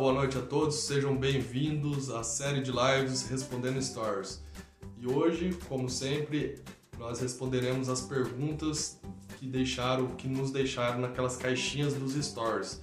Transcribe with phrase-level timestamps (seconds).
[0.00, 4.40] Boa noite a todos, sejam bem-vindos à série de lives Respondendo Stories.
[4.96, 6.62] E hoje, como sempre,
[6.96, 9.00] nós responderemos as perguntas
[9.36, 12.80] que deixaram, que nos deixaram naquelas caixinhas dos stories.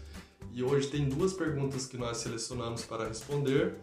[0.51, 3.77] E hoje tem duas perguntas que nós selecionamos para responder.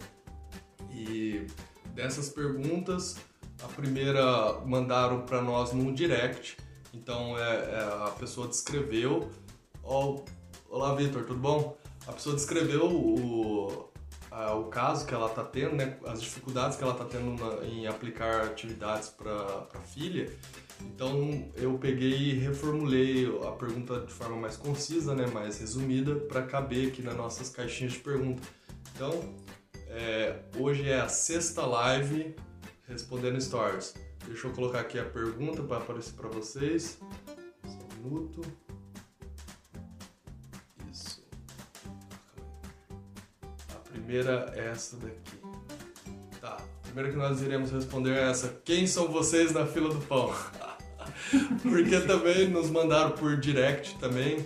[0.90, 1.46] E
[1.94, 3.16] dessas perguntas,
[3.64, 6.58] a primeira mandaram para nós no direct.
[6.92, 9.30] Então é, é, a pessoa descreveu.
[9.82, 10.22] Oh,
[10.68, 11.81] Olá, Vitor, tudo bom?
[12.06, 13.88] A pessoa descreveu o,
[14.30, 17.64] a, o caso que ela está tendo, né, as dificuldades que ela está tendo na,
[17.64, 20.30] em aplicar atividades para a filha.
[20.80, 26.42] Então eu peguei e reformulei a pergunta de forma mais concisa, né, mais resumida, para
[26.42, 28.44] caber aqui nas nossas caixinhas de perguntas.
[28.94, 29.34] Então,
[29.88, 32.34] é, hoje é a sexta live
[32.88, 33.94] respondendo stories.
[34.26, 36.98] Deixa eu colocar aqui a pergunta para aparecer para vocês.
[37.64, 38.42] Só um minuto.
[43.92, 45.38] Primeira é essa daqui.
[46.40, 48.60] Tá, a primeira que nós iremos responder é essa.
[48.64, 50.32] Quem são vocês na fila do pão?
[51.62, 54.44] Porque também nos mandaram por direct também.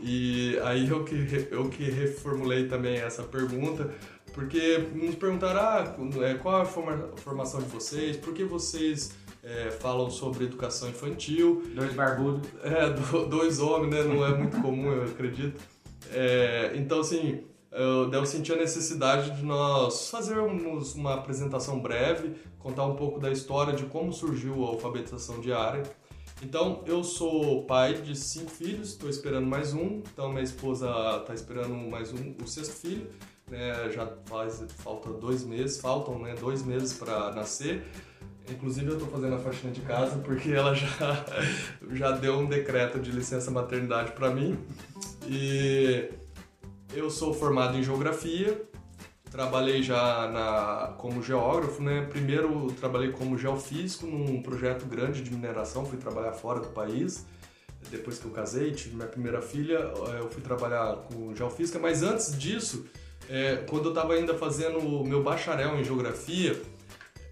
[0.00, 3.92] E aí eu que, eu que reformulei também essa pergunta,
[4.32, 9.10] porque nos perguntaram ah, é, qual a formação de vocês, por que vocês
[9.42, 11.62] é, falam sobre educação infantil.
[11.74, 12.48] Dois barbudos.
[12.62, 12.90] É,
[13.28, 14.02] dois homens, né?
[14.02, 15.60] Não é muito comum, eu acredito.
[16.12, 22.84] É, então, assim, eu, eu senti a necessidade de nós fazermos uma apresentação breve, contar
[22.86, 25.82] um pouco da história de como surgiu a alfabetização diária.
[26.42, 30.88] Então, eu sou pai de cinco filhos, estou esperando mais um, então minha esposa
[31.20, 33.10] está esperando mais um, o sexto filho,
[33.50, 37.82] né, já faz, falta dois meses, faltam né, dois meses para nascer.
[38.48, 41.24] Inclusive eu estou fazendo a faxina de casa porque ela já,
[41.92, 44.58] já deu um decreto de licença maternidade para mim.
[45.26, 46.08] E
[46.92, 48.60] eu sou formado em geografia,
[49.30, 52.06] trabalhei já na, como geógrafo, né?
[52.10, 57.26] Primeiro trabalhei como geofísico num projeto grande de mineração, fui trabalhar fora do país.
[57.90, 62.02] Depois que eu casei, tive minha primeira filha, eh, eu fui trabalhar com geofísica, mas
[62.02, 62.86] antes disso,
[63.28, 66.60] é, quando eu estava ainda fazendo o meu bacharel em geografia,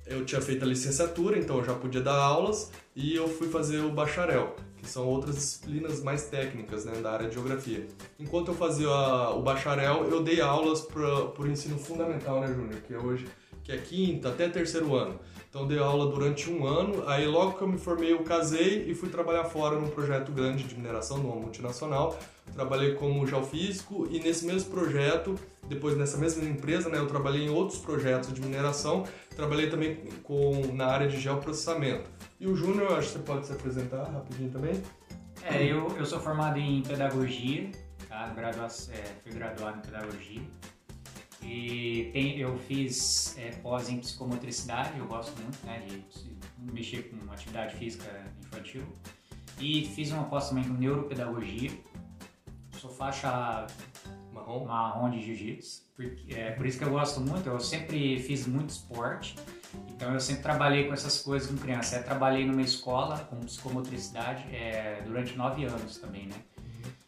[0.07, 3.81] eu tinha feito a licenciatura, então eu já podia dar aulas e eu fui fazer
[3.81, 7.87] o bacharel que são outras disciplinas mais técnicas né, da área de geografia.
[8.19, 12.81] Enquanto eu fazia o bacharel, eu dei aulas para o ensino fundamental, né, Júnior?
[12.83, 13.27] Que é hoje
[13.67, 15.19] que é quinta até terceiro ano.
[15.51, 18.95] Então dei aula durante um ano, aí logo que eu me formei eu casei e
[18.95, 22.17] fui trabalhar fora num projeto grande de mineração, numa multinacional.
[22.55, 25.35] Trabalhei como geofísico e nesse mesmo projeto,
[25.69, 29.03] depois nessa mesma empresa, né, eu trabalhei em outros projetos de mineração,
[29.35, 32.09] trabalhei também com, na área de geoprocessamento.
[32.39, 34.83] E o Júnior, acho que você pode se apresentar rapidinho também.
[35.43, 37.71] É, eu, eu sou formado em pedagogia,
[38.09, 38.29] tá?
[38.29, 40.43] Gradua é, fui graduado em pedagogia.
[41.43, 46.05] E tem, eu fiz é, pós em psicomotricidade, eu gosto muito né, de
[46.73, 48.83] mexer com atividade física infantil.
[49.59, 51.71] E fiz uma pós também com neuropedagogia.
[52.79, 53.67] Sou faixa
[54.47, 55.83] marrom, marrom de jiu-jitsu.
[56.31, 59.37] É, por isso que eu gosto muito, eu sempre fiz muito esporte.
[59.89, 61.97] Então eu sempre trabalhei com essas coisas com criança.
[61.97, 66.37] Eu trabalhei numa escola com psicomotricidade é, durante nove anos também, né?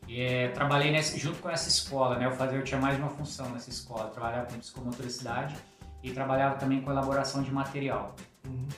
[0.06, 2.26] E, é, trabalhei nesse, junto com essa escola, né?
[2.26, 4.04] Eu, fazia, eu tinha mais uma função nessa escola.
[4.04, 5.54] Eu trabalhava com psicomotricidade
[6.02, 8.16] e trabalhava também com elaboração de material.
[8.46, 8.68] Uhum.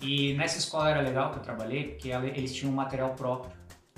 [0.00, 3.50] E nessa escola era legal que eu trabalhei porque eles tinham um material próprio.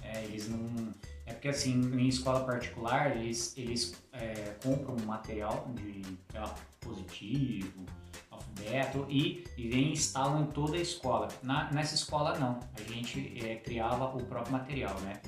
[0.03, 0.95] É, eles não
[1.29, 6.03] é porque assim em escola particular eles eles é, compram um material de
[6.35, 7.85] lá, positivo,
[8.31, 11.29] alfabeto e, e vem e instalam em toda a escola.
[11.43, 15.21] Na, nessa escola não, a gente é, criava o próprio material, né?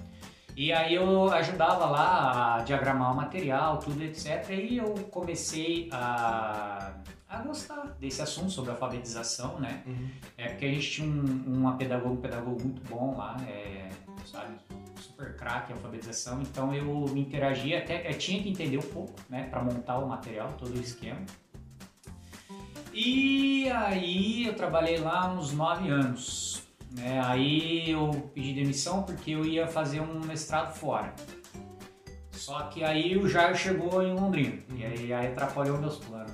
[0.56, 4.50] E aí eu ajudava lá a diagramar o material, tudo etc.
[4.50, 6.93] E eu comecei a,
[7.28, 9.82] a gostar desse assunto sobre alfabetização, né?
[9.87, 10.11] Uhum.
[10.37, 13.88] É porque a gente tinha um, uma pedagogo, um pedagogo muito bom lá, é,
[14.27, 14.55] sabe?
[15.00, 16.41] Super craque em alfabetização.
[16.43, 19.49] Então eu me interagia, até eu tinha que entender um pouco, né?
[19.50, 21.21] Para montar o material, todo o esquema.
[22.93, 26.62] E aí eu trabalhei lá uns nove anos.
[26.93, 27.20] Né?
[27.25, 31.14] Aí eu pedi demissão porque eu ia fazer um mestrado fora.
[32.32, 34.58] Só que aí o Jair chegou em Londrina.
[34.75, 36.32] E aí, aí atrapalhou meus planos.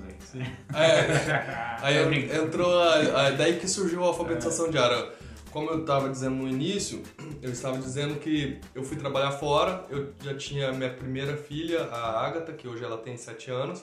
[0.73, 2.81] Aí, é, aí entrou.
[2.81, 4.71] A, a, daí que surgiu a alfabetização é.
[4.71, 5.13] diária.
[5.57, 7.03] Como eu estava dizendo no início,
[7.41, 9.87] eu estava dizendo que eu fui trabalhar fora.
[9.89, 13.83] Eu já tinha minha primeira filha, a Agatha, que hoje ela tem sete anos.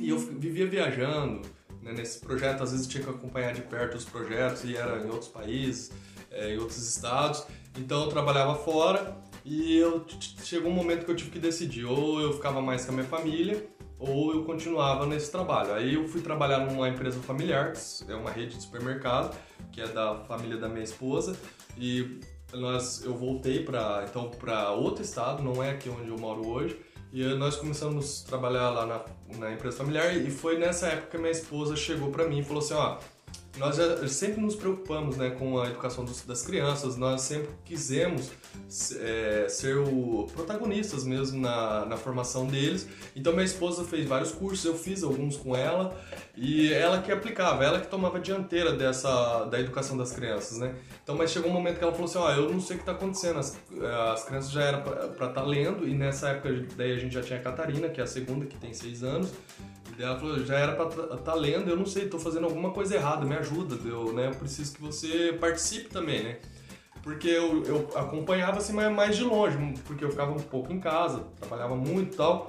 [0.00, 1.42] E eu vivia viajando
[1.82, 1.92] né?
[1.92, 5.28] Nesse projeto, às vezes, tinha que acompanhar de perto os projetos e era em outros
[5.28, 5.92] países,
[6.30, 7.44] é, em outros estados.
[7.78, 9.14] Então, eu trabalhava fora
[9.44, 10.06] e eu
[10.42, 11.84] chegou um momento que eu tive que decidir.
[11.84, 13.62] Ou eu ficava mais com a minha família,
[14.02, 15.74] ou eu continuava nesse trabalho.
[15.74, 17.72] Aí eu fui trabalhar numa empresa familiar,
[18.08, 19.36] é uma rede de supermercado,
[19.70, 21.36] que é da família da minha esposa,
[21.78, 22.20] e
[22.52, 26.78] nós, eu voltei para então para outro estado, não é aqui onde eu moro hoje,
[27.12, 29.04] e nós começamos a trabalhar lá na,
[29.38, 32.62] na empresa familiar e foi nessa época que minha esposa chegou para mim e falou
[32.62, 32.98] assim, ó,
[33.58, 38.30] nós já, sempre nos preocupamos né, com a educação dos, das crianças, nós sempre quisemos
[38.98, 42.88] é, ser o protagonistas mesmo na, na formação deles.
[43.14, 45.94] Então minha esposa fez vários cursos, eu fiz alguns com ela.
[46.34, 50.74] E ela que aplicava, ela que tomava a dianteira dessa da educação das crianças, né?
[51.02, 52.78] Então, mas chegou um momento que ela falou assim, ó, oh, eu não sei o
[52.78, 53.58] que está acontecendo, as,
[54.12, 55.86] as crianças já eram para estar tá lendo.
[55.86, 58.56] E nessa época daí a gente já tinha a Catarina, que é a segunda, que
[58.56, 59.30] tem seis anos,
[59.98, 62.70] e ela falou, já era para estar tá lendo, eu não sei, estou fazendo alguma
[62.70, 66.38] coisa errada, me ajuda, eu, né, eu preciso que você participe também, né?
[67.02, 71.24] Porque eu, eu acompanhava assim mais de longe, porque eu ficava um pouco em casa,
[71.40, 72.48] trabalhava muito e tal.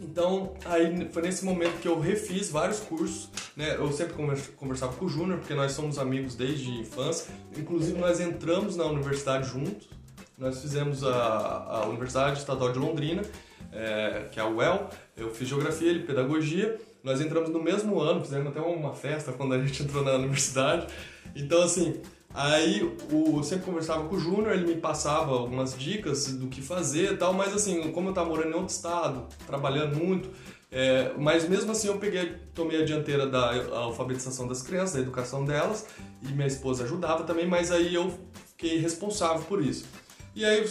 [0.00, 3.74] Então, aí foi nesse momento que eu refiz vários cursos, né?
[3.76, 4.14] Eu sempre
[4.56, 7.32] conversava com o Júnior, porque nós somos amigos desde infância.
[7.56, 9.88] Inclusive, nós entramos na universidade juntos.
[10.36, 13.22] Nós fizemos a, a Universidade Estadual de Londrina,
[13.72, 14.88] é, que é a UEL.
[15.16, 16.78] Eu fiz Geografia, ele Pedagogia.
[17.02, 20.86] Nós entramos no mesmo ano, fizemos até uma festa quando a gente entrou na universidade.
[21.34, 22.00] Então, assim,
[22.36, 26.60] Aí o, eu sempre conversava com o Júnior, ele me passava algumas dicas do que
[26.60, 30.28] fazer e tal, mas assim, como eu estava morando em outro estado, trabalhando muito,
[30.70, 35.46] é, mas mesmo assim eu peguei, tomei a dianteira da alfabetização das crianças, da educação
[35.46, 35.86] delas,
[36.22, 38.12] e minha esposa ajudava também, mas aí eu
[38.48, 39.86] fiquei responsável por isso.
[40.34, 40.68] E aí,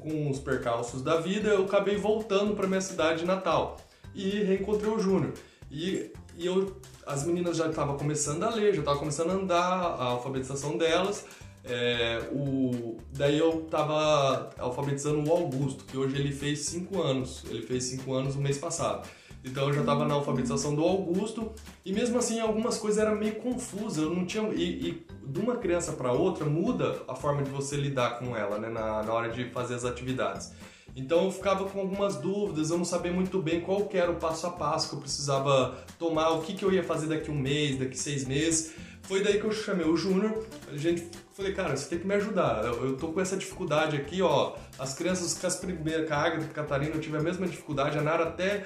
[0.00, 3.76] com os percalços da vida, eu acabei voltando para minha cidade natal
[4.14, 5.32] e reencontrei o Júnior.
[5.70, 6.76] E, e eu
[7.06, 11.26] as meninas já estavam começando a ler, já estavam começando a andar, a alfabetização delas.
[11.64, 17.44] É, o, daí eu estava alfabetizando o Augusto, que hoje ele fez 5 anos.
[17.48, 19.08] Ele fez 5 anos no mês passado.
[19.44, 21.52] Então eu já estava na alfabetização do Augusto
[21.84, 24.02] e mesmo assim algumas coisas eram meio confusas.
[24.02, 27.76] Eu não tinha e, e de uma criança para outra muda a forma de você
[27.76, 30.52] lidar com ela, né, na, na hora de fazer as atividades.
[30.96, 34.46] Então eu ficava com algumas dúvidas, eu não sabia muito bem qual era o passo
[34.46, 37.78] a passo que eu precisava tomar, o que, que eu ia fazer daqui um mês,
[37.78, 38.72] daqui seis meses.
[39.02, 42.14] Foi daí que eu chamei o Júnior, a gente falei, cara, você tem que me
[42.14, 42.64] ajudar.
[42.64, 44.54] Eu, eu tô com essa dificuldade aqui, ó.
[44.78, 47.46] As crianças com as primeiras, com a Agatha e a Catarina, eu tive a mesma
[47.46, 47.98] dificuldade.
[47.98, 48.64] A Nara até,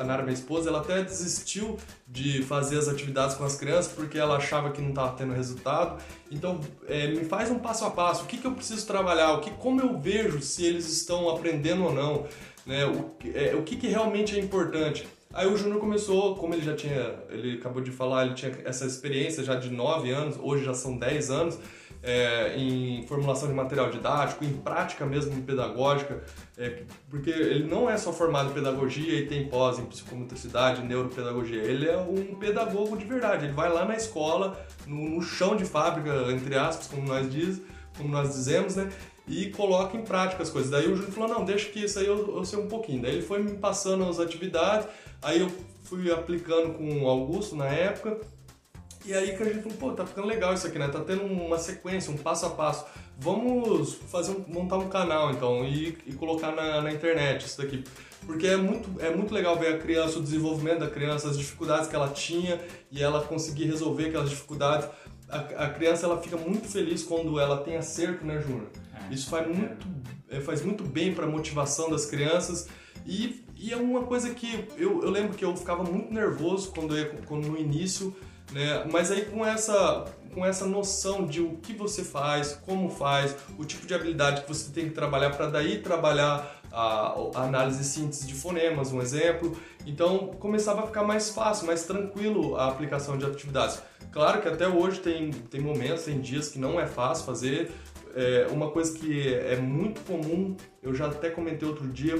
[0.00, 1.76] a Nara, minha esposa, ela até desistiu
[2.06, 6.02] de fazer as atividades com as crianças porque ela achava que não estava tendo resultado.
[6.30, 8.24] Então, é, me faz um passo a passo.
[8.24, 9.34] O que, que eu preciso trabalhar?
[9.34, 12.26] O que, como eu vejo se eles estão aprendendo ou não?
[12.64, 12.86] Né?
[12.86, 15.06] O, é, o que, que realmente é importante?
[15.32, 18.86] Aí o Júnior começou, como ele já tinha, ele acabou de falar, ele tinha essa
[18.86, 21.58] experiência já de 9 anos, hoje já são 10 anos,
[22.02, 26.22] é, em formulação de material didático, em prática mesmo pedagógica,
[26.56, 31.62] é, porque ele não é só formado em pedagogia e tem pós em psicomotricidade, neuropedagogia,
[31.62, 35.64] ele é um pedagogo de verdade, ele vai lá na escola, no, no chão de
[35.64, 37.60] fábrica, entre aspas, como nós diz,
[37.96, 38.90] como nós dizemos, né?
[39.26, 40.70] E coloca em prática as coisas.
[40.70, 43.02] Daí o Júlio falou, não, deixa que isso aí eu, eu sei um pouquinho.
[43.02, 44.88] Daí ele foi me passando as atividades,
[45.20, 45.50] aí eu
[45.82, 48.18] fui aplicando com o Augusto na época,
[49.08, 50.86] e aí que a gente falou, pô, tá ficando legal isso aqui, né?
[50.86, 52.84] Tá tendo uma sequência, um passo a passo.
[53.16, 57.82] Vamos fazer um, montar um canal então e, e colocar na, na, internet isso daqui.
[58.26, 61.88] Porque é muito, é muito legal ver a criança, o desenvolvimento da criança, as dificuldades
[61.88, 64.86] que ela tinha e ela conseguir resolver aquelas dificuldades.
[65.26, 68.68] A, a criança ela fica muito feliz quando ela tem acerto, né, Júnior?
[68.92, 69.86] É, isso faz muito,
[70.28, 72.68] é, faz muito bem para a motivação das crianças.
[73.06, 76.94] E, e, é uma coisa que eu, eu lembro que eu ficava muito nervoso quando,
[76.94, 78.14] eu, quando no início
[78.52, 78.84] né?
[78.90, 83.64] Mas aí com essa, com essa noção de o que você faz, como faz, o
[83.64, 87.84] tipo de habilidade que você tem que trabalhar para daí trabalhar a, a, análise e
[87.84, 89.56] síntese de fonemas, um exemplo.
[89.86, 93.82] Então começava a ficar mais fácil, mais tranquilo a aplicação de atividades.
[94.12, 97.70] Claro que até hoje tem, tem momentos, tem dias que não é fácil fazer.
[98.14, 102.16] É, uma coisa que é muito comum, eu já até comentei outro dia,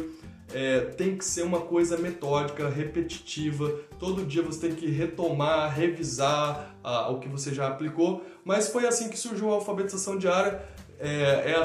[0.52, 3.72] é, tem que ser uma coisa metódica, repetitiva.
[3.98, 8.24] Todo dia você tem que retomar, revisar ah, o que você já aplicou.
[8.44, 10.62] Mas foi assim que surgiu a alfabetização diária.
[10.98, 11.62] É, é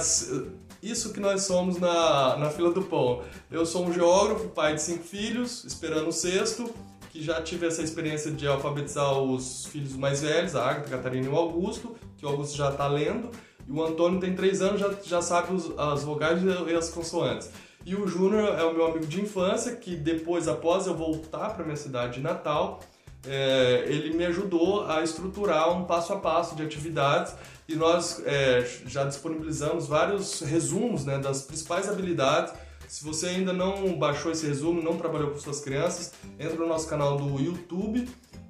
[0.81, 3.23] isso que nós somos na, na fila do pão.
[3.49, 6.69] Eu sou um geógrafo, pai de cinco filhos, esperando o sexto,
[7.09, 11.27] que já tive essa experiência de alfabetizar os filhos mais velhos, a Agatha, a Catarina
[11.27, 13.29] e o Augusto, que o Augusto já está lendo.
[13.65, 17.49] E o Antônio tem três anos, já, já sabe os, as vogais e as consoantes.
[17.85, 21.65] E o Júnior é o meu amigo de infância, que depois, após eu voltar para
[21.65, 22.79] minha cidade de Natal,
[23.25, 27.33] é, ele me ajudou a estruturar um passo a passo de atividades
[27.67, 32.53] e nós é, já disponibilizamos vários resumos né, das principais habilidades
[32.89, 36.87] Se você ainda não baixou esse resumo, não trabalhou com suas crianças, entra no nosso
[36.87, 38.07] canal do YouTube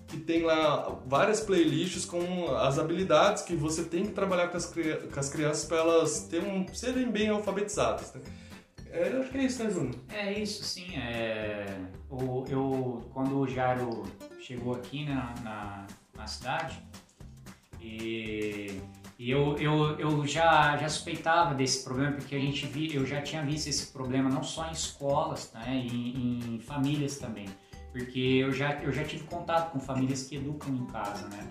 [0.08, 4.66] que tem lá várias playlists com as habilidades que você tem que trabalhar com as,
[4.66, 8.14] com as crianças para elas ter um, serem bem alfabetizadas.
[8.14, 8.22] Né?
[8.94, 9.96] É, eu acho que é isso, né, Júnior?
[10.10, 10.96] É isso, sim.
[10.96, 11.66] É,
[12.10, 14.04] o, eu, quando o Jairo
[14.40, 15.86] chegou aqui né, na,
[16.16, 16.82] na cidade,
[17.82, 18.80] e,
[19.20, 23.22] e eu, eu, eu já, já suspeitava desse problema, porque a gente vi, eu já
[23.22, 27.48] tinha visto esse problema não só em escolas, né, em, em famílias também
[27.94, 31.48] porque eu já, eu já tive contato com famílias que educam em casa, né?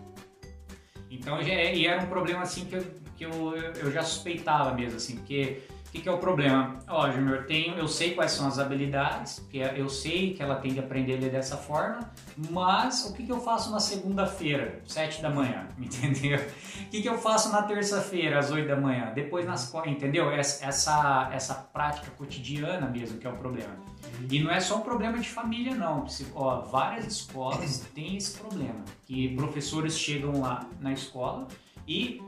[1.08, 2.84] Então, já, e era um problema assim que eu,
[3.16, 6.78] que eu, eu já suspeitava mesmo, assim, porque o que, que, é o problema?
[6.88, 7.44] Ó, Júnior,
[7.76, 11.54] eu sei quais são as habilidades, porque eu sei que ela tem que aprender dessa
[11.54, 12.10] forma,
[12.50, 16.38] mas o que, que eu faço na segunda-feira, sete da manhã, entendeu?
[16.38, 20.30] O que, que eu faço na terça-feira, às oito da manhã, depois nas entendeu?
[20.30, 23.76] Essa, essa, essa prática cotidiana mesmo que é o problema.
[24.30, 26.06] E não é só um problema de família, não.
[26.34, 31.46] Ó, várias escolas têm esse problema, que professores chegam lá na escola
[31.86, 32.20] e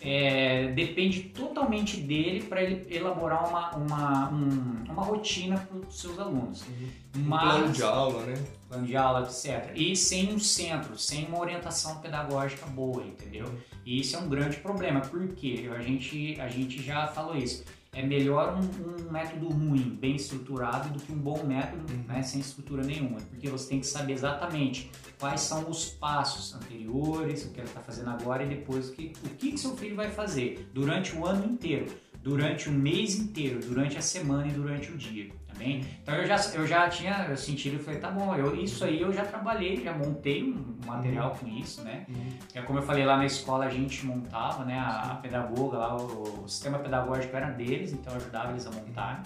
[0.00, 6.18] é, depende totalmente dele para ele elaborar uma, uma, um, uma rotina para os seus
[6.18, 6.62] alunos.
[6.62, 6.88] Uhum.
[7.24, 8.44] Mas, plano de aula, né?
[8.68, 9.72] Plano de aula, etc.
[9.74, 13.46] E sem um centro, sem uma orientação pedagógica boa, entendeu?
[13.86, 18.02] E isso é um grande problema, porque a gente, a gente já falou isso é
[18.02, 22.04] melhor um, um, método ruim, bem estruturado, do que um bom método uhum.
[22.08, 23.20] né, sem estrutura nenhuma.
[23.20, 27.80] Porque você tem que saber exatamente quais são os passos anteriores, o que ela está
[27.80, 31.46] fazendo agora e depois o que, o que seu filho vai fazer durante o ano
[31.46, 31.86] inteiro,
[32.20, 35.30] durante o mês inteiro, durante a semana e durante o dia.
[35.54, 35.86] Também.
[36.02, 39.12] Então eu já, eu já tinha sentido, eu falei, tá bom, eu, isso aí eu
[39.12, 41.36] já trabalhei, já montei um material uhum.
[41.36, 42.04] com isso, né?
[42.08, 42.32] Uhum.
[42.54, 44.78] É como eu falei lá na escola, a gente montava, né?
[44.78, 48.70] A, a pedagoga lá, o, o, sistema pedagógico era deles, então eu ajudava eles a
[48.72, 49.22] montar.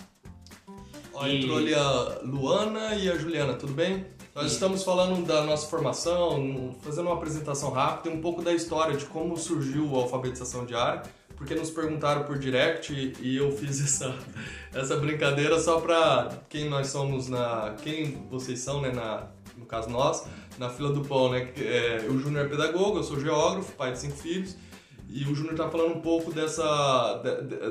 [1.15, 1.39] Ó, e...
[1.39, 4.07] Entrou ali a Luana e a Juliana, tudo bem?
[4.35, 8.97] Nós estamos falando da nossa formação, fazendo uma apresentação rápida e um pouco da história
[8.97, 11.03] de como surgiu a alfabetização diária
[11.39, 14.15] porque nos perguntaram por direct e eu fiz essa,
[14.75, 17.77] essa brincadeira só para quem nós somos na.
[17.83, 18.91] quem vocês são, né?
[18.91, 20.27] Na, no caso nós,
[20.59, 21.49] na fila do pão, né?
[21.57, 24.57] É, o Júnior é pedagogo, eu sou geógrafo, pai de cinco filhos.
[25.11, 27.23] E o Júnior está falando um pouco dessa,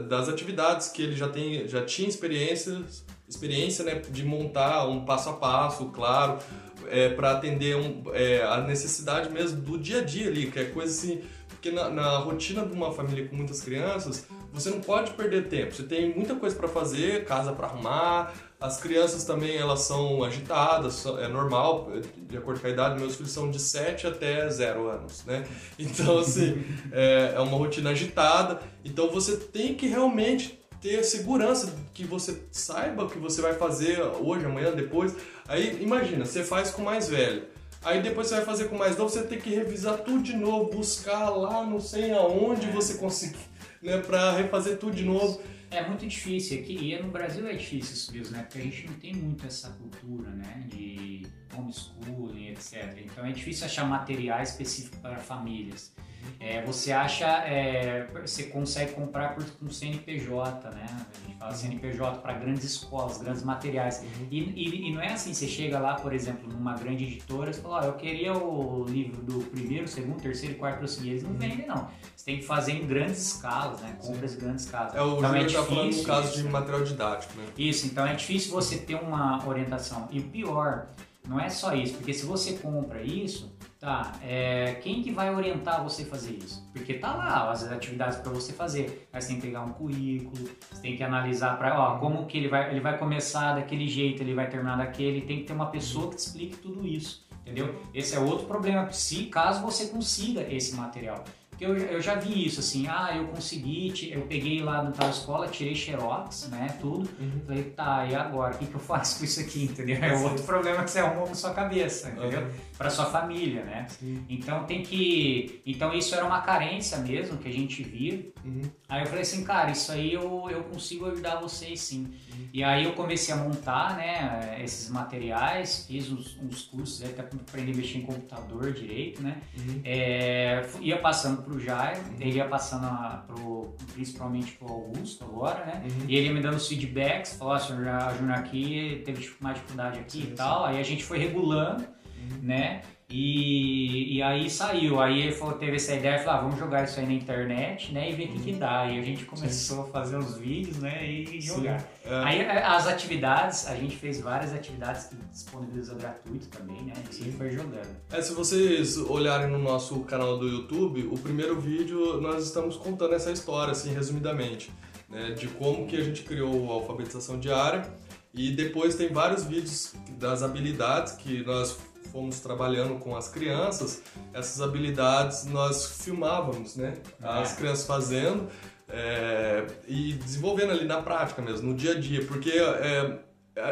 [0.09, 2.81] das atividades que ele já, tem, já tinha experiência,
[3.29, 6.39] experiência né, de montar um passo a passo, claro,
[6.87, 10.65] é, para atender um, é, a necessidade mesmo do dia a dia ali, que é
[10.65, 11.21] coisa assim
[11.57, 15.73] porque na, na, rotina de uma família com muitas crianças, você não pode perder tempo.
[15.73, 18.33] Você tem muita coisa para fazer, casa para arrumar.
[18.59, 22.99] As crianças também elas são agitadas, é normal, de acordo com a idade.
[22.99, 25.45] Meus filhos são de 7 até 0 anos, né?
[25.79, 28.59] Então, assim, é, é uma rotina agitada.
[28.85, 33.99] Então, você tem que realmente ter segurança que você saiba o que você vai fazer
[33.99, 35.15] hoje, amanhã, depois.
[35.47, 37.56] Aí, imagina, você faz com o mais velho
[37.87, 40.69] Aí depois você vai fazer com mais novo, você tem que revisar tudo de novo,
[40.69, 42.71] buscar lá não sei aonde é.
[42.71, 43.39] você conseguir,
[43.81, 45.41] né, para refazer tudo de novo.
[45.71, 48.43] É muito difícil aqui, e no Brasil é difícil isso mesmo, né?
[48.43, 50.65] Porque a gente não tem muito essa cultura, né?
[50.67, 52.93] De homeschooling, etc.
[53.05, 55.93] Então é difícil achar materiais específicos para famílias.
[56.39, 60.85] É, você acha, é, você consegue comprar por, com CNPJ, né?
[60.87, 61.57] A gente fala uhum.
[61.57, 64.01] CNPJ para grandes escolas, grandes materiais.
[64.01, 64.27] Uhum.
[64.29, 67.53] E, e, e, não é assim, você chega lá, por exemplo, numa grande editora e
[67.53, 71.09] fala, oh, eu queria o livro do primeiro, segundo, terceiro e quarto seguir.
[71.09, 71.37] Eles não uhum.
[71.37, 71.89] vendem, não.
[72.15, 73.97] Você tem que fazer em grandes escalas, né?
[73.99, 74.93] Compras em grandes escalas.
[74.93, 77.45] É, o então, é difícil, tá falando no caso isso, de material didático, né?
[77.57, 80.07] Isso, então é difícil você ter uma orientação.
[80.11, 80.87] E o pior,
[81.27, 85.83] não é só isso, porque se você compra isso, tá, é, quem que vai orientar
[85.83, 86.67] você a fazer isso?
[86.73, 90.49] Porque tá lá as atividades para você fazer, mas você tem que pegar um currículo,
[90.71, 94.21] você tem que analisar para, ó, como que ele vai, ele vai começar daquele jeito,
[94.21, 97.75] ele vai terminar daquele, tem que ter uma pessoa que te explique tudo isso, entendeu?
[97.93, 101.23] Esse é outro problema, se caso você consiga esse material.
[101.57, 105.09] Porque eu, eu já vi isso, assim, ah, eu consegui, eu peguei lá no tal
[105.09, 107.09] escola, tirei xerox, né, tudo.
[107.19, 107.41] Uhum.
[107.47, 108.53] Falei, tá, e agora?
[108.53, 109.97] O que, que eu faço com isso aqui, entendeu?
[109.99, 112.41] É outro problema que você arrumou na sua cabeça, entendeu?
[112.41, 112.49] Uhum.
[112.77, 113.87] Para sua família, né?
[113.89, 114.23] Sim.
[114.29, 115.59] Então tem que...
[115.65, 118.23] Então isso era uma carência mesmo que a gente via.
[118.47, 118.61] Uhum.
[118.87, 122.05] Aí eu falei assim, cara, isso aí eu, eu consigo ajudar vocês sim.
[122.31, 122.47] Uhum.
[122.53, 127.39] E aí eu comecei a montar, né, esses materiais, fiz uns, uns cursos até para
[127.39, 129.41] aprender a mexer em computador direito, né?
[129.57, 129.81] Uhum.
[129.83, 132.15] É, ia passando pro Jairo, uhum.
[132.21, 135.83] ele ia passando a, pro, principalmente pro Augusto agora, né?
[135.83, 136.05] Uhum.
[136.07, 139.99] E ele ia me dando os feedbacks, falou, assim, a Júnior aqui teve mais dificuldade
[139.99, 140.63] aqui sim, e tal.
[140.63, 140.69] Sim.
[140.69, 141.96] Aí a gente foi regulando.
[142.31, 142.39] Uhum.
[142.43, 142.81] né?
[143.09, 146.99] E, e aí saiu, aí ele falou, teve essa ideia, falou, ah, vamos jogar isso
[146.99, 148.85] aí na internet, né, e ver o que, que dá.
[148.85, 149.89] E a gente começou Sim.
[149.89, 151.81] a fazer os vídeos, né, e jogar.
[152.03, 152.15] É.
[152.25, 157.29] Aí as atividades, a gente fez várias atividades que disponibilizou gratuito também, né, Sim.
[157.29, 157.87] e foi jogando.
[158.11, 163.15] É, se vocês olharem no nosso canal do YouTube, o primeiro vídeo nós estamos contando
[163.15, 164.69] essa história, assim, resumidamente,
[165.09, 167.89] né, de como que a gente criou a alfabetização diária,
[168.33, 171.77] e depois tem vários vídeos das habilidades que nós
[172.11, 174.01] fomos trabalhando com as crianças,
[174.33, 176.95] essas habilidades nós filmávamos, né?
[177.21, 177.55] As é.
[177.55, 178.47] crianças fazendo
[178.89, 183.19] é, e desenvolvendo ali na prática mesmo, no dia a dia, porque é,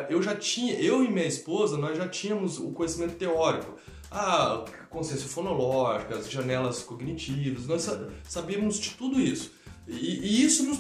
[0.10, 3.76] eu já tinha, eu e minha esposa, nós já tínhamos o conhecimento teórico.
[4.12, 7.90] A consciência fonológica, as janelas cognitivas, nós
[8.24, 9.52] sabíamos de tudo isso.
[9.88, 10.80] E, e isso nos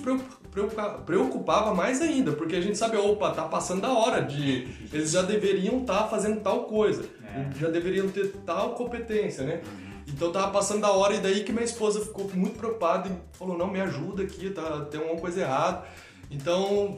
[1.05, 4.67] preocupava mais ainda, porque a gente sabe, opa, tá passando da hora de.
[4.91, 7.05] Eles já deveriam estar tá fazendo tal coisa.
[7.35, 7.59] É.
[7.59, 9.61] Já deveriam ter tal competência, né?
[9.65, 9.85] Uhum.
[10.07, 13.57] Então tava passando da hora e daí que minha esposa ficou muito preocupada e falou,
[13.57, 15.83] não, me ajuda aqui, tá, tem alguma coisa errada.
[16.29, 16.97] Então,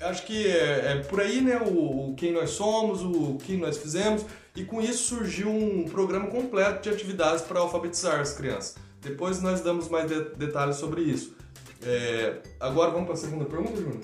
[0.00, 3.78] acho que é, é por aí, né, o, o, quem nós somos, o que nós
[3.78, 8.76] fizemos, e com isso surgiu um programa completo de atividades para alfabetizar as crianças.
[9.00, 11.36] Depois nós damos mais de, detalhes sobre isso.
[11.82, 14.00] É, agora vamos para a segunda pergunta, Júnior?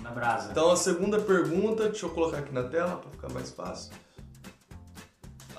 [0.00, 0.50] Na brasa.
[0.50, 3.92] Então a segunda pergunta, deixa eu colocar aqui na tela para ficar mais fácil.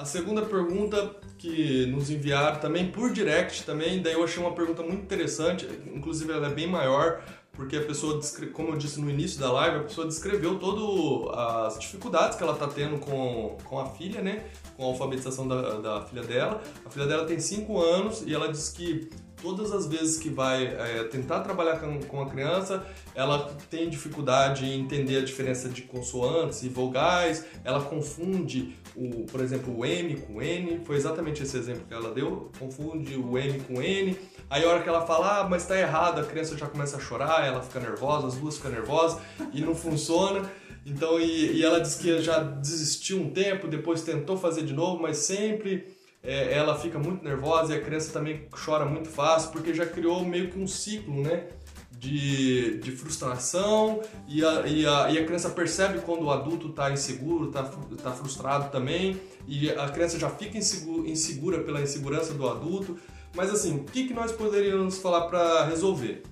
[0.01, 4.81] A segunda pergunta que nos enviaram também por direct também, daí eu achei uma pergunta
[4.81, 8.19] muito interessante, inclusive ela é bem maior, porque a pessoa,
[8.51, 12.53] como eu disse no início da live, a pessoa descreveu todas as dificuldades que ela
[12.53, 14.43] está tendo com, com a filha, né?
[14.75, 16.63] Com a alfabetização da, da filha dela.
[16.83, 19.07] A filha dela tem 5 anos e ela diz que
[19.41, 24.65] todas as vezes que vai é, tentar trabalhar com, com a criança, ela tem dificuldade
[24.65, 30.15] em entender a diferença de consoantes e vogais, ela confunde, o, por exemplo, o M
[30.15, 34.17] com N, foi exatamente esse exemplo que ela deu, confunde o M com N,
[34.49, 36.99] aí a hora que ela fala, ah, mas tá errado, a criança já começa a
[36.99, 39.19] chorar, ela fica nervosa, as duas ficam nervosas
[39.53, 40.49] e não funciona.
[40.85, 45.01] Então, e, e ela diz que já desistiu um tempo, depois tentou fazer de novo,
[45.01, 49.73] mas sempre é, ela fica muito nervosa e a criança também chora muito fácil, porque
[49.73, 51.47] já criou meio que um ciclo, né?
[51.91, 56.89] De, de frustração e a, e, a, e a criança percebe quando o adulto está
[56.89, 57.63] inseguro, está
[58.01, 62.97] tá frustrado também, e a criança já fica insegura, insegura pela insegurança do adulto.
[63.35, 66.23] Mas assim, o que, que nós poderíamos falar para resolver?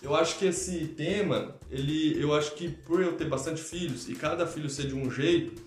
[0.00, 4.14] Eu acho que esse tema, ele, eu acho que por eu ter bastante filhos e
[4.14, 5.60] cada filho ser de um jeito,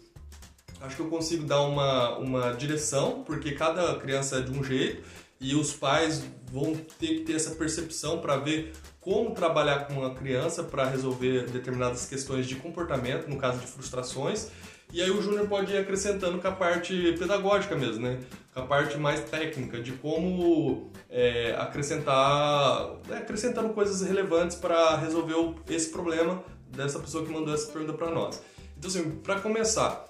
[0.81, 5.03] acho que eu consigo dar uma, uma direção, porque cada criança é de um jeito
[5.39, 10.13] e os pais vão ter que ter essa percepção para ver como trabalhar com uma
[10.13, 14.49] criança para resolver determinadas questões de comportamento, no caso de frustrações.
[14.93, 18.19] E aí o Júnior pode ir acrescentando com a parte pedagógica mesmo, né?
[18.53, 25.55] Com a parte mais técnica de como é, acrescentar, é, acrescentando coisas relevantes para resolver
[25.69, 28.43] esse problema dessa pessoa que mandou essa pergunta para nós.
[28.77, 30.05] Então assim, para começar,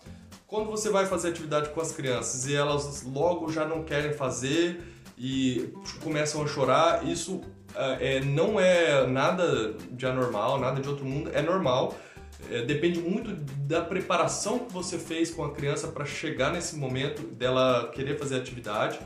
[0.51, 4.83] quando você vai fazer atividade com as crianças e elas logo já não querem fazer
[5.17, 7.39] e começam a chorar, isso
[7.73, 11.95] é, não é nada de anormal, nada de outro mundo, é normal.
[12.49, 13.33] É, depende muito
[13.65, 18.35] da preparação que você fez com a criança para chegar nesse momento dela querer fazer
[18.35, 18.99] atividade.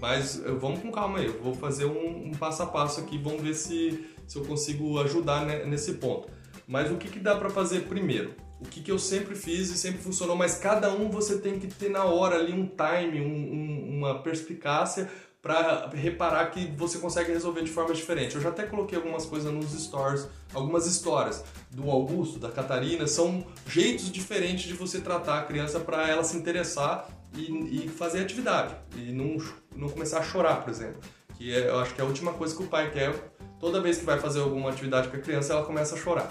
[0.00, 3.42] Mas vamos com calma aí, eu vou fazer um, um passo a passo aqui, vamos
[3.42, 6.28] ver se, se eu consigo ajudar nesse ponto.
[6.68, 8.43] Mas o que, que dá para fazer primeiro?
[8.60, 11.66] O que, que eu sempre fiz e sempre funcionou, mas cada um você tem que
[11.66, 15.10] ter na hora ali um time, um, um, uma perspicácia
[15.44, 18.34] para reparar que você consegue resolver de forma diferente.
[18.34, 23.44] Eu já até coloquei algumas coisas nos stories, algumas histórias do Augusto, da Catarina, são
[23.68, 28.74] jeitos diferentes de você tratar a criança para ela se interessar e, e, fazer atividade
[28.96, 29.36] e não,
[29.76, 30.98] não começar a chorar, por exemplo.
[31.36, 33.14] Que é, eu acho que é a última coisa que o pai quer.
[33.60, 36.30] Toda vez que vai fazer alguma atividade com a criança, ela começa a chorar.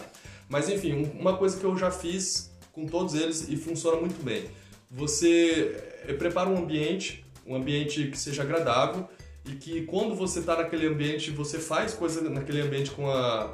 [0.49, 4.45] Mas enfim, uma coisa que eu já fiz com todos eles e funciona muito bem.
[4.89, 5.75] Você
[6.07, 9.07] eh, prepara um ambiente, um ambiente que seja agradável
[9.45, 13.53] e que quando você está naquele ambiente, você faz coisa naquele ambiente com, a,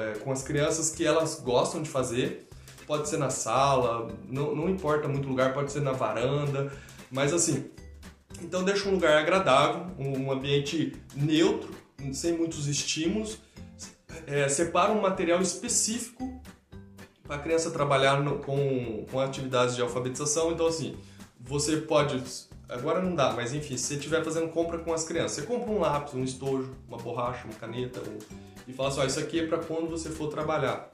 [0.00, 2.48] eh, com as crianças que elas gostam de fazer.
[2.86, 6.72] Pode ser na sala, não, não importa muito lugar, pode ser na varanda,
[7.10, 7.70] mas assim,
[8.40, 11.68] então deixa um lugar agradável, um ambiente neutro,
[12.12, 13.38] sem muitos estímulos
[14.28, 16.40] é, separa um material específico
[17.22, 20.52] para a criança trabalhar no, com, com atividades de alfabetização.
[20.52, 20.96] Então, assim,
[21.40, 22.22] você pode.
[22.68, 25.70] Agora não dá, mas enfim, se você estiver fazendo compra com as crianças, você compra
[25.70, 28.18] um lápis, um estojo, uma borracha, uma caneta, um,
[28.66, 30.90] e fala assim: ó, isso aqui é para quando você for trabalhar.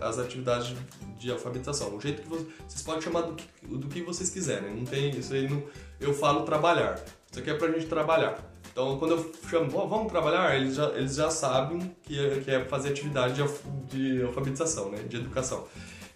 [0.00, 0.76] as atividades
[1.18, 1.96] de alfabetização.
[1.96, 4.74] O jeito que você, vocês podem chamar do que, do que vocês quiserem.
[4.74, 5.48] Não tem isso aí.
[5.48, 5.62] Não,
[6.00, 7.02] eu falo trabalhar.
[7.30, 8.38] Isso aqui é pra gente trabalhar.
[8.78, 12.48] Então, quando eu chamo, oh, vamos trabalhar, eles já, eles já sabem que é, que
[12.48, 13.42] é fazer atividade de,
[13.88, 14.98] de alfabetização, né?
[14.98, 15.66] De educação.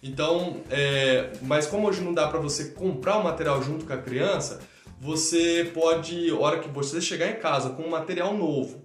[0.01, 3.97] Então, é, mas como hoje não dá para você comprar o material junto com a
[3.97, 4.61] criança,
[4.97, 8.81] você pode, hora que você chegar em casa com um material novo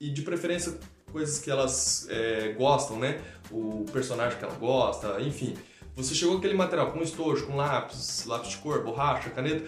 [0.00, 0.76] e de preferência
[1.12, 3.20] coisas que elas é, gostam, né?
[3.48, 5.54] O personagem que ela gosta, enfim.
[5.94, 9.64] Você chegou com aquele material com estojo, com lápis, lápis de cor, borracha, caneta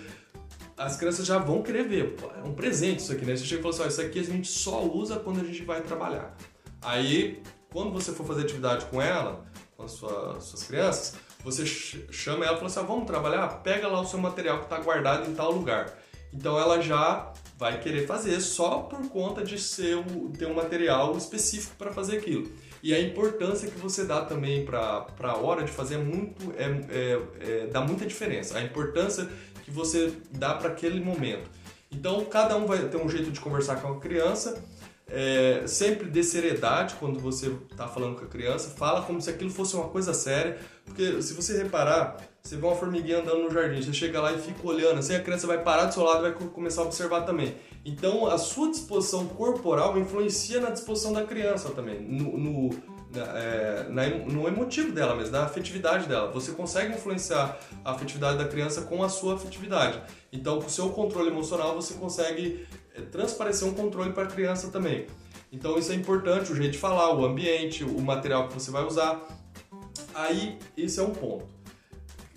[0.85, 2.16] as crianças já vão querer ver.
[2.37, 3.37] É um presente isso aqui, né?
[3.37, 5.62] Você chega e fala assim, ó, isso aqui a gente só usa quando a gente
[5.62, 6.37] vai trabalhar.
[6.81, 7.42] Aí,
[7.73, 9.45] quando você for fazer atividade com ela,
[9.77, 11.14] com as sua, suas crianças,
[11.45, 13.49] você chama ela e fala assim, ó, vamos trabalhar?
[13.62, 15.99] Pega lá o seu material que está guardado em tal lugar.
[16.33, 20.03] Então ela já vai querer fazer só por conta de ser
[20.38, 22.51] ter um material específico para fazer aquilo.
[22.83, 26.64] E a importância que você dá também para a hora de fazer é muito, é,
[26.90, 28.59] é, é, dá muita diferença.
[28.59, 29.29] A importância
[29.64, 31.49] que você dá para aquele momento.
[31.92, 34.64] Então, cada um vai ter um jeito de conversar com a criança.
[35.09, 38.71] É, sempre dê seriedade quando você está falando com a criança.
[38.71, 40.59] Fala como se aquilo fosse uma coisa séria.
[40.85, 44.38] Porque se você reparar, você vê uma formiguinha andando no jardim, você chega lá e
[44.38, 47.22] fica olhando, assim a criança vai parar do seu lado e vai começar a observar
[47.22, 47.55] também.
[47.85, 52.70] Então, a sua disposição corporal influencia na disposição da criança também, no, no
[53.14, 56.31] é, na, no emotivo dela mesmo, na afetividade dela.
[56.31, 60.00] Você consegue influenciar a afetividade da criança com a sua afetividade.
[60.33, 64.68] Então, com o seu controle emocional, você consegue é, transparecer um controle para a criança
[64.68, 65.07] também.
[65.52, 68.85] Então, isso é importante, o jeito de falar, o ambiente, o material que você vai
[68.85, 69.22] usar.
[70.14, 71.44] Aí, esse é um ponto.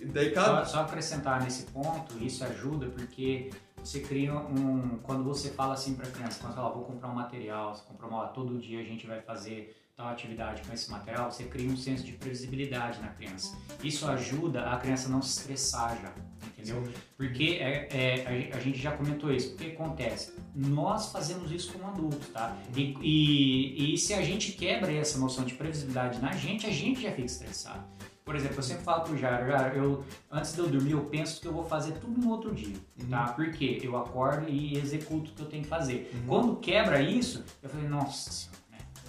[0.04, 0.64] Daí, cada...
[0.64, 3.50] só, só acrescentar nesse ponto, isso ajuda porque
[3.82, 4.98] você cria um.
[5.02, 7.82] Quando você fala assim para a criança, quando você fala, vou comprar um material, você
[7.84, 11.70] comprar uma, todo dia a gente vai fazer tal atividade com esse material, você cria
[11.70, 13.56] um senso de previsibilidade na criança.
[13.82, 16.12] Isso ajuda a criança não se estressar já,
[16.48, 16.84] entendeu?
[17.16, 19.54] Porque é, é, a, gente já comentou isso.
[19.54, 20.34] O que acontece?
[20.54, 22.54] Nós fazemos isso como adultos, tá?
[22.76, 27.00] E, e, e se a gente quebra essa noção de previsibilidade na gente, a gente
[27.00, 27.95] já fica estressado.
[28.26, 31.40] Por exemplo, eu sempre falo pro Jairo, Jairo, eu, antes de eu dormir, eu penso
[31.40, 33.08] que eu vou fazer tudo no outro dia, uhum.
[33.08, 33.28] tá?
[33.28, 36.10] Porque eu acordo e executo o que eu tenho que fazer.
[36.12, 36.26] Uhum.
[36.26, 38.50] Quando quebra isso, eu falei, nossa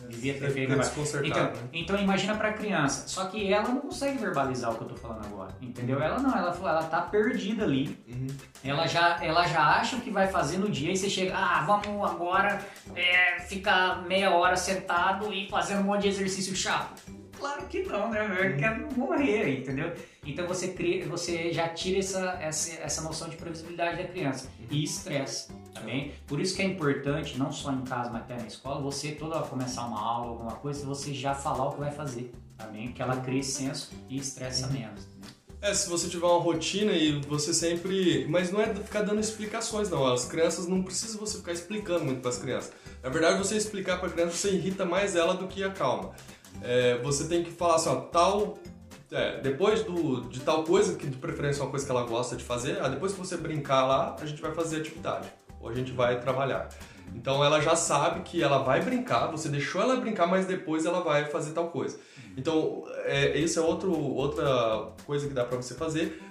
[0.08, 0.74] Devia ter feito
[1.26, 1.54] então, né?
[1.74, 3.08] então imagina para criança.
[3.08, 6.00] Só que ela não consegue verbalizar o que eu tô falando agora, entendeu?
[6.02, 7.98] Ela não, ela ela tá perdida ali.
[8.08, 8.28] Uhum.
[8.64, 11.64] Ela já ela já acha o que vai fazer no dia e você chega, ah,
[11.66, 12.62] vamos agora
[12.96, 17.17] é, ficar meia hora sentado e fazendo um monte de exercício chato.
[17.38, 18.26] Claro que não, né?
[18.26, 18.58] Eu uhum.
[18.58, 19.94] quero morrer, entendeu?
[20.26, 24.84] Então você cria, você já tira essa, essa, essa noção de previsibilidade da criança e
[24.84, 26.14] estresse também.
[26.26, 29.40] Por isso que é importante, não só em casa, mas até na escola, você toda
[29.42, 33.18] começar uma aula, alguma coisa, você já falar o que vai fazer, também, que ela
[33.18, 34.74] crie senso e estressa uhum.
[34.74, 35.08] menos.
[35.60, 38.28] É, se você tiver uma rotina e você sempre.
[38.30, 40.06] Mas não é ficar dando explicações, não.
[40.06, 42.72] As crianças não precisa você ficar explicando muito para as crianças.
[43.02, 46.14] Na verdade, você explicar para a criança, você irrita mais ela do que a calma.
[46.62, 48.58] É, você tem que falar assim, ó, tal.
[49.10, 52.36] É, depois do, de tal coisa, que de preferência é uma coisa que ela gosta
[52.36, 55.30] de fazer, ah, depois que você brincar lá, a gente vai fazer atividade
[55.62, 56.68] ou a gente vai trabalhar.
[57.16, 61.00] Então ela já sabe que ela vai brincar, você deixou ela brincar, mas depois ela
[61.00, 61.98] vai fazer tal coisa.
[62.36, 66.22] Então, é, isso é outro, outra coisa que dá para você fazer.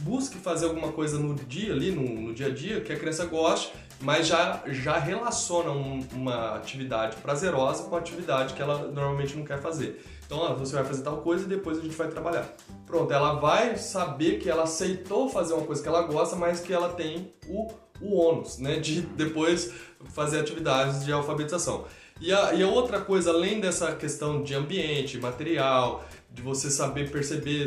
[0.00, 3.26] Busque fazer alguma coisa no dia ali, no, no, dia a dia, que a criança
[3.26, 9.36] goste, mas já, já relaciona um, uma atividade prazerosa com a atividade que ela normalmente
[9.36, 10.04] não quer fazer.
[10.24, 12.48] Então, ó, você vai fazer tal coisa e depois a gente vai trabalhar.
[12.86, 16.72] Pronto, ela vai saber que ela aceitou fazer uma coisa que ela gosta, mas que
[16.72, 17.68] ela tem o
[18.00, 19.72] o ônus, né, de depois
[20.08, 21.84] fazer atividades de alfabetização.
[22.20, 27.10] E a, e a outra coisa, além dessa questão de ambiente, material, de você saber
[27.10, 27.64] perceber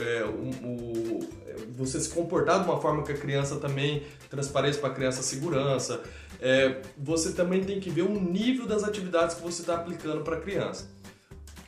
[0.00, 1.28] é, o, o,
[1.72, 6.00] você se comportar de uma forma que a criança também transpareça para a criança segurança,
[6.40, 10.36] é, você também tem que ver o nível das atividades que você está aplicando para
[10.36, 10.88] a criança.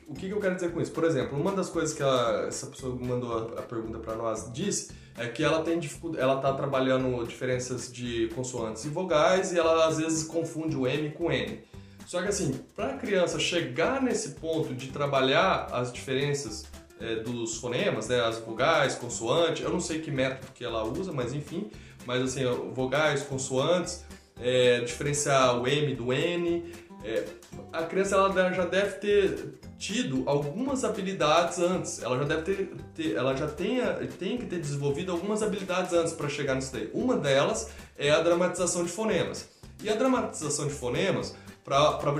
[0.07, 0.91] O que, que, eu quero dizer com isso?
[0.91, 4.17] Por exemplo, uma das coisas que ela, essa pessoa que mandou a, a pergunta para
[4.17, 9.53] nós disse é que ela tem dificuldade, ela está trabalhando diferenças de consoantes e vogais
[9.53, 11.63] e ela às vezes confunde o M com N.
[12.11, 16.67] Só que assim, para a criança chegar nesse ponto de trabalhar as diferenças
[17.01, 21.13] é, dos fonemas, né, as vogais, consoantes, eu não sei que método que ela usa,
[21.13, 21.71] mas enfim,
[22.05, 22.43] mas assim,
[22.75, 24.05] vogais, consoantes,
[24.41, 27.25] é, diferenciar o M do N, é,
[27.73, 32.03] a criança ela já deve ter tido algumas habilidades antes.
[32.03, 36.13] Ela já deve ter, ter ela já tenha, tem que ter desenvolvido algumas habilidades antes
[36.13, 36.91] para chegar nisso daí.
[36.93, 39.49] Uma delas é a dramatização de fonemas.
[39.83, 42.11] E a dramatização de fonemas, para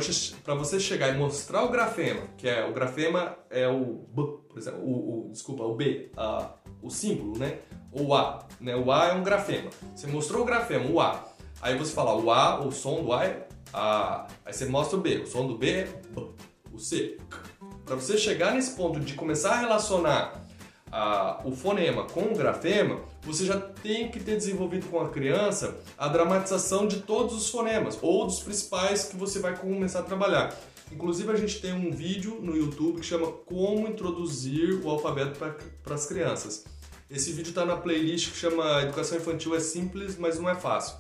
[0.55, 4.81] você, chegar e mostrar o grafema, que é o grafema é o B, por exemplo,
[4.81, 6.51] o, o desculpa, o B, a,
[6.83, 7.59] o símbolo, né?
[7.93, 8.77] O A, né?
[8.77, 9.71] O A é um grafema.
[9.95, 11.25] Você mostrou o grafema, o A.
[11.61, 14.27] Aí você fala o A, o som do A é A.
[14.45, 16.27] Aí você mostra o B, o som do B é B,
[16.73, 17.19] o C.
[17.85, 20.45] Para você chegar nesse ponto de começar a relacionar
[20.91, 25.79] a, o fonema com o grafema, você já tem que ter desenvolvido com a criança
[25.97, 30.55] a dramatização de todos os fonemas, ou dos principais que você vai começar a trabalhar.
[30.93, 35.95] Inclusive, a gente tem um vídeo no YouTube que chama Como Introduzir o Alfabeto para
[35.95, 36.65] as Crianças.
[37.09, 40.97] Esse vídeo está na playlist que chama Educação Infantil é Simples, mas não é fácil.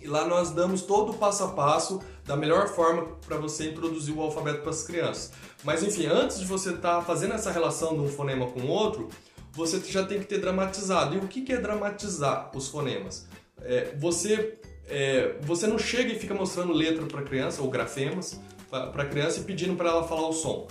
[0.00, 4.14] E lá nós damos todo o passo a passo da melhor forma para você introduzir
[4.14, 5.32] o alfabeto para as crianças.
[5.64, 8.68] Mas enfim, antes de você estar tá fazendo essa relação de um fonema com o
[8.68, 9.08] outro,
[9.52, 11.16] você já tem que ter dramatizado.
[11.16, 13.26] E o que é dramatizar os fonemas?
[13.62, 14.58] É, você,
[14.88, 19.06] é, você não chega e fica mostrando letra para a criança, ou grafemas, para a
[19.06, 20.68] criança e pedindo para ela falar o som.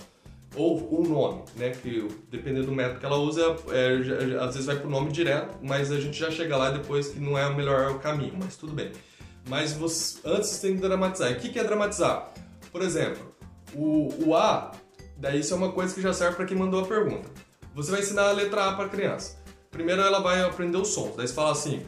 [0.56, 1.70] Ou o nome, né?
[1.70, 5.58] Que dependendo do método que ela usa, é, às vezes vai para o nome direto,
[5.62, 8.72] mas a gente já chega lá depois que não é o melhor caminho, mas tudo
[8.72, 8.90] bem.
[9.48, 11.32] Mas você, antes você tem que dramatizar.
[11.32, 12.32] E o que é dramatizar?
[12.70, 13.34] Por exemplo,
[13.74, 14.72] o, o A,
[15.16, 17.28] daí isso é uma coisa que já serve para quem mandou a pergunta.
[17.74, 19.38] Você vai ensinar a letra A para a criança.
[19.70, 21.16] Primeiro ela vai aprender os sons.
[21.16, 21.82] Daí você fala assim: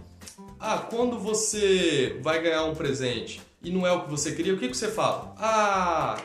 [0.59, 4.59] Ah, quando você vai ganhar um presente e não é o que você queria, o
[4.59, 5.35] que, que você fala?
[5.37, 6.17] Ah,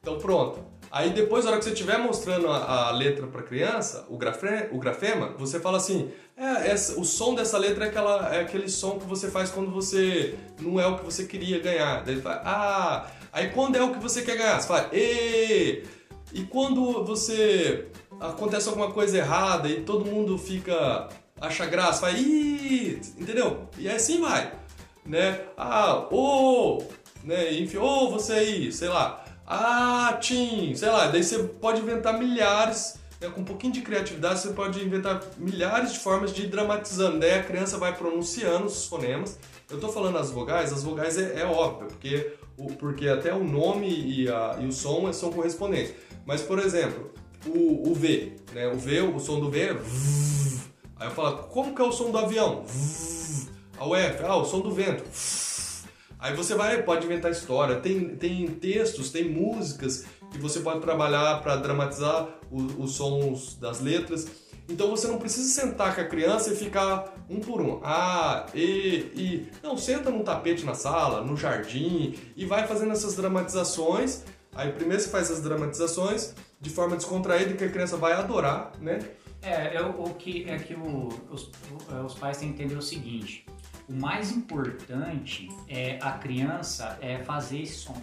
[0.00, 0.73] então pronto.
[0.94, 4.78] Aí depois, na hora que você estiver mostrando a, a letra para criança, o, o
[4.78, 8.96] grafema, você fala assim: é, essa, o som dessa letra é, aquela, é aquele som
[9.00, 12.04] que você faz quando você não é o que você queria ganhar.
[12.04, 15.82] Daí ele fala, ah, aí quando é o que você quer ganhar, você fala, e
[16.32, 17.88] E quando você
[18.20, 21.08] acontece alguma coisa errada e todo mundo fica
[21.40, 23.68] acha graça, fala, ih, entendeu?
[23.76, 24.52] E assim vai,
[25.04, 25.40] né?
[25.56, 26.82] Ah, ô, oh,
[27.24, 27.52] né?
[27.52, 29.23] Enfim, ô, oh, você aí, sei lá.
[29.46, 31.08] Ah, Tim, sei lá.
[31.08, 35.92] Daí você pode inventar milhares né, com um pouquinho de criatividade, você pode inventar milhares
[35.92, 37.18] de formas de ir dramatizando.
[37.18, 39.38] Daí a criança vai pronunciando os fonemas.
[39.68, 43.42] Eu estou falando as vogais, as vogais é, é óbvio, porque, o, porque até o
[43.42, 45.94] nome e, a, e o som são correspondentes.
[46.26, 47.12] Mas, por exemplo,
[47.46, 48.68] o, o V, né?
[48.68, 49.76] O V, o som do V é
[50.96, 52.64] Aí eu falo, como que é o som do avião?
[53.78, 55.02] A F, ah, o som do vento.
[56.24, 61.42] Aí você vai, pode inventar história, tem, tem textos, tem músicas que você pode trabalhar
[61.42, 64.26] para dramatizar os sons das letras.
[64.66, 67.78] Então você não precisa sentar com a criança e ficar um por um.
[67.84, 69.48] Ah, e, e.
[69.62, 74.22] Não, senta num tapete na sala, no jardim e vai fazendo essas dramatizações.
[74.54, 78.98] Aí primeiro você faz as dramatizações de forma descontraída que a criança vai adorar, né?
[79.42, 81.50] É, eu, o que é que o, os,
[82.06, 83.44] os pais têm que entender o seguinte:
[83.88, 87.96] o mais importante é a criança é fazer esse som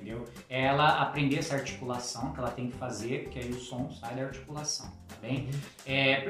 [0.00, 0.24] entendeu?
[0.48, 4.14] É ela aprender essa articulação que ela tem que fazer, porque aí o som sai
[4.14, 5.48] da articulação, tá bem?
[5.86, 6.26] É,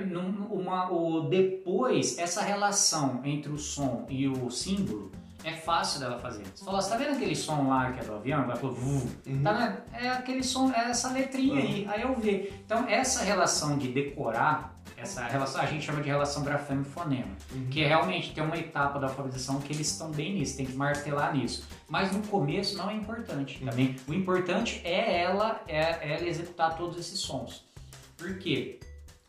[0.51, 6.45] uma, o, depois, essa relação entre o som e o símbolo é fácil dela fazer.
[6.55, 8.47] Você fala, você tá vendo aquele som lá que é do avião?
[8.47, 9.09] Vai pro vu.
[9.27, 9.43] Uhum.
[9.43, 11.61] Tá, é aquele som, é essa letrinha uhum.
[11.61, 11.89] aí.
[11.89, 12.49] Aí eu vejo.
[12.65, 17.37] Então, essa relação de decorar essa relação, a gente chama de relação grafema e fonema,
[17.53, 17.69] uhum.
[17.71, 20.75] que é realmente tem uma etapa da alfabetização que eles estão bem nisso, tem que
[20.75, 21.67] martelar nisso.
[21.89, 23.97] Mas no começo não é importante, tá bem?
[24.07, 27.65] O importante é ela, é ela executar todos esses sons.
[28.17, 28.79] Por quê?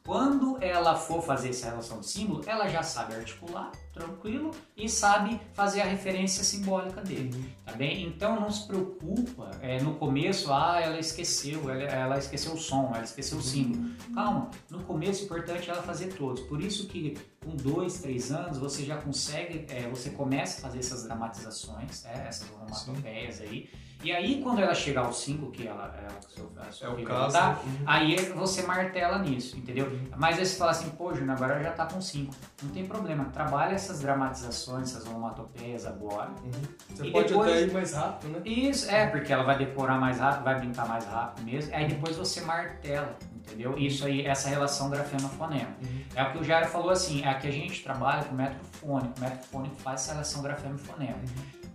[0.04, 5.40] Quando ela for fazer essa relação de símbolo, ela já sabe articular, tranquilo, e sabe
[5.54, 7.46] fazer a referência simbólica dele, uhum.
[7.64, 8.08] tá bem?
[8.08, 12.92] Então não se preocupa, é, no começo, ah, ela esqueceu, ela, ela esqueceu o som,
[12.94, 13.92] ela esqueceu o símbolo.
[14.14, 18.58] Calma, no começo é importante ela fazer todos, por isso que com dois, três anos
[18.58, 23.70] você já consegue, é, você começa a fazer essas dramatizações, é, essas onomatopeias aí,
[24.04, 26.12] e aí, quando ela chegar aos 5, que ela, ela
[26.68, 27.84] a sua, é o caso, tá, uhum.
[27.86, 29.88] aí você martela nisso, entendeu?
[29.88, 30.08] Uhum.
[30.18, 32.34] Mas aí você fala assim, pô, Júnior, agora já tá com 5.
[32.64, 36.30] Não tem problema, trabalha essas dramatizações, essas onomatopeias agora.
[36.44, 36.52] Uhum.
[36.90, 37.52] Você e pode depois...
[37.52, 38.42] até ir mais rápido, né?
[38.46, 41.76] Isso, é, porque ela vai decorar mais rápido, vai brincar mais rápido mesmo.
[41.76, 43.78] Aí depois você martela, entendeu?
[43.78, 45.70] Isso aí, essa relação grafema-fonema.
[45.82, 46.02] Uhum.
[46.16, 49.14] É o que o Jairo falou assim, é que a gente trabalha com método fônico.
[49.18, 51.18] O método fônico faz essa relação grafema-fonema.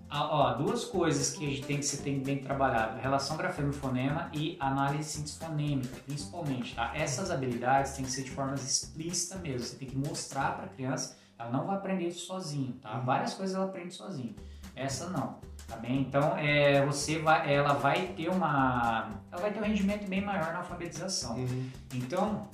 [0.09, 4.57] Ah, ó, duas coisas que a gente tem que ser bem trabalhado: relação grafema-fonema e
[4.61, 6.93] análise síntese fonêmica, principalmente, tá?
[6.95, 9.67] Essas habilidades têm que ser de forma explícita mesmo.
[9.67, 12.99] Você tem que mostrar para a criança, ela não vai aprender isso sozinho, tá?
[12.99, 13.05] Uhum.
[13.05, 14.35] Várias coisas ela aprende sozinho.
[14.75, 16.03] Essa não, tá bem?
[16.03, 20.53] Então, é, você vai, ela vai ter uma, ela vai ter um rendimento bem maior
[20.53, 21.37] na alfabetização.
[21.37, 21.71] Uhum.
[21.95, 22.47] Então,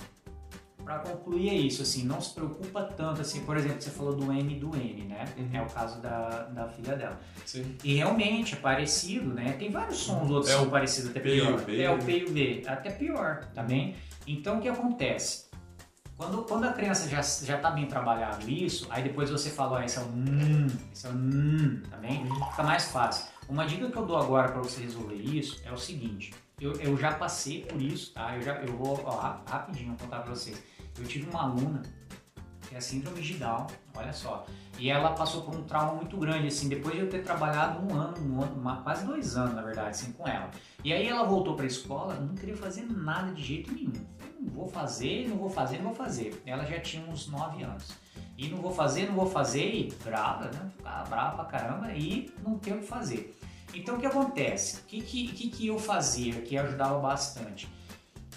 [0.83, 4.31] para concluir é isso, assim, não se preocupa tanto, assim, por exemplo, você falou do
[4.31, 5.25] M do N, né?
[5.37, 5.49] Uhum.
[5.53, 7.19] É o caso da, da filha dela.
[7.45, 7.77] Sim.
[7.83, 9.53] E realmente é parecido, né?
[9.53, 11.59] Tem vários sons outros é são parecidos, até pior.
[11.69, 13.95] É o P e o V, até pior, tá bem?
[14.27, 15.45] Então o que acontece?
[16.15, 19.83] Quando, quando a criança já, já tá bem trabalhado isso, aí depois você fala, ó,
[19.83, 22.23] esse é o NN, esse é o NN, tá bem?
[22.51, 23.25] Fica mais fácil.
[23.49, 26.95] Uma dica que eu dou agora para você resolver isso é o seguinte, eu, eu
[26.97, 28.35] já passei por isso, tá?
[28.35, 30.61] Eu, já, eu vou ó, rapidinho contar para vocês.
[30.97, 31.81] Eu tive uma aluna
[32.67, 34.45] que é síndrome de Down, olha só.
[34.79, 37.95] E ela passou por um trauma muito grande, assim, depois de eu ter trabalhado um
[37.95, 40.49] ano, um ano uma, quase dois anos, na verdade, assim, com ela.
[40.83, 43.93] E aí ela voltou para a escola, não queria fazer nada de jeito nenhum.
[44.39, 46.41] não vou fazer, não vou fazer, não vou fazer.
[46.45, 47.91] Ela já tinha uns nove anos.
[48.35, 50.71] E não vou fazer, não vou fazer, e brava, né?
[50.75, 53.37] Ficava brava pra caramba e não tem o que fazer.
[53.73, 54.81] Então o que acontece?
[54.81, 57.67] O que, que, que eu fazia que ajudava bastante?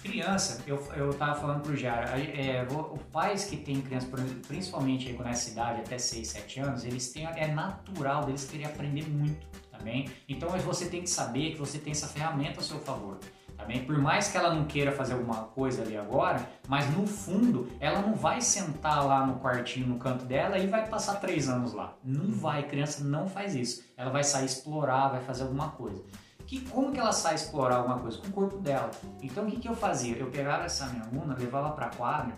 [0.01, 4.07] Criança, eu, eu tava falando pro Jara, é, os pais que têm criança,
[4.47, 8.65] principalmente aí com essa idade, até 6, 7 anos, eles têm, é natural deles querer
[8.65, 10.09] aprender muito também.
[10.27, 13.19] Então você tem que saber que você tem essa ferramenta ao seu favor.
[13.57, 17.67] Também, por mais que ela não queira fazer alguma coisa ali agora, mas no fundo
[17.79, 21.73] ela não vai sentar lá no quartinho, no canto dela e vai passar três anos
[21.73, 21.97] lá.
[22.03, 23.83] Não vai, criança não faz isso.
[23.97, 26.03] Ela vai sair explorar, vai fazer alguma coisa.
[26.47, 28.17] Que, como que ela sai explorar alguma coisa?
[28.19, 28.89] Com o corpo dela.
[29.21, 30.15] Então o que, que eu fazia?
[30.15, 32.37] Eu pegava essa minha aluna, levava para a quadra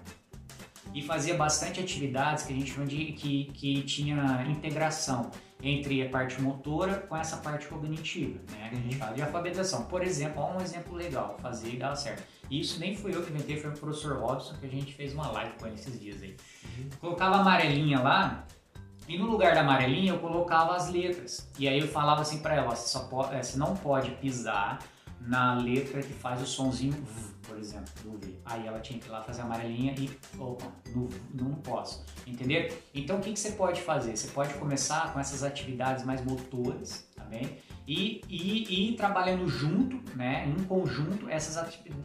[0.94, 5.30] e fazia bastante atividades que a gente chama de que, que tinha integração
[5.62, 8.70] entre a parte motora com essa parte cognitiva, né?
[8.70, 9.84] Que a gente fala de alfabetização.
[9.86, 12.24] Por exemplo, um exemplo legal, fazer e dar certo.
[12.50, 15.30] Isso nem fui eu que inventei, foi o professor Robson que a gente fez uma
[15.32, 16.36] live com ele esses dias aí.
[16.64, 16.90] Uhum.
[17.00, 18.46] Colocava amarelinha lá
[19.10, 21.50] e no lugar da amarelinha eu colocava as letras.
[21.58, 24.78] E aí eu falava assim para ela, você, só pode, é, você não pode pisar
[25.20, 28.40] na letra que faz o sonzinho v, por exemplo, do V.
[28.46, 32.88] Aí ela tinha que ir lá fazer a amarelinha e, opa, no, não posso, entender?
[32.94, 34.16] Então o que, que você pode fazer?
[34.16, 37.26] Você pode começar com essas atividades mais motoras, tá
[37.88, 41.58] e, e, e ir trabalhando junto, né, em conjunto, essas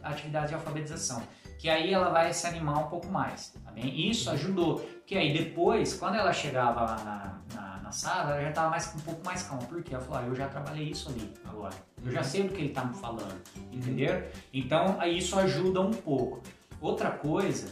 [0.03, 1.21] atividades de alfabetização
[1.57, 4.09] que aí ela vai se animar um pouco mais, tá bem?
[4.09, 8.49] Isso ajudou, que aí depois, quando ela chegava lá na, na, na sala, ela já
[8.49, 11.31] estava mais, um pouco mais calma, porque ela falou, ah, eu já trabalhei isso ali
[11.45, 13.39] agora, eu já sei do que ele está me falando,
[13.71, 14.23] entendeu?
[14.51, 16.41] Então, aí isso ajuda um pouco.
[16.81, 17.71] Outra coisa,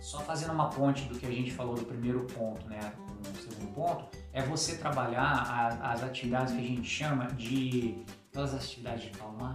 [0.00, 2.92] só fazendo uma ponte do que a gente falou do primeiro ponto, né,
[3.26, 8.54] no segundo ponto, é você trabalhar as, as atividades que a gente chama de aquelas
[8.54, 9.54] atividades de calmar,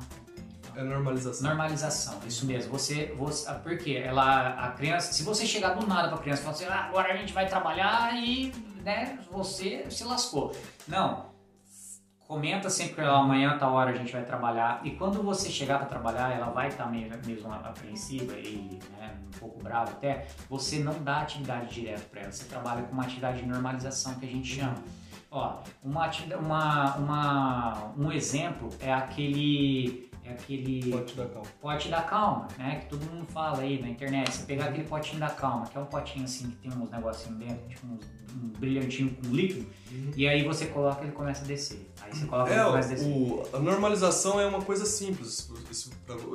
[0.75, 1.47] é normalização.
[1.47, 2.71] Normalização, isso mesmo.
[2.71, 6.41] Você, você, ah, porque ela, a criança, se você chegar do nada para a criança
[6.41, 8.51] e falar assim, ah, agora a gente vai trabalhar e,
[8.83, 10.55] né, você se lascou.
[10.87, 11.31] Não.
[12.27, 15.77] Comenta sempre para ela amanhã tá hora a gente vai trabalhar e quando você chegar
[15.77, 20.25] para trabalhar ela vai estar tá mesmo, mesmo apreensiva e né, um pouco brava até.
[20.49, 22.31] Você não dá atividade direto para ela.
[22.31, 24.75] Você trabalha com uma atividade de normalização que a gente chama.
[25.29, 26.09] Ó, uma,
[26.39, 31.47] uma, uma, um exemplo é aquele é aquele pote da calma.
[31.61, 32.79] Pote da calma, né?
[32.79, 34.31] Que todo mundo fala aí na internet.
[34.31, 37.37] Você pegar aquele potinho da calma, que é um potinho assim que tem uns negocinhos
[37.39, 38.05] dentro, tipo uns,
[38.35, 40.11] um brilhantinho com líquido, uhum.
[40.15, 41.91] e aí você coloca ele começa a descer.
[42.01, 43.07] Aí você coloca é, ele começa a descer.
[43.07, 45.89] O, a normalização é uma coisa simples, se,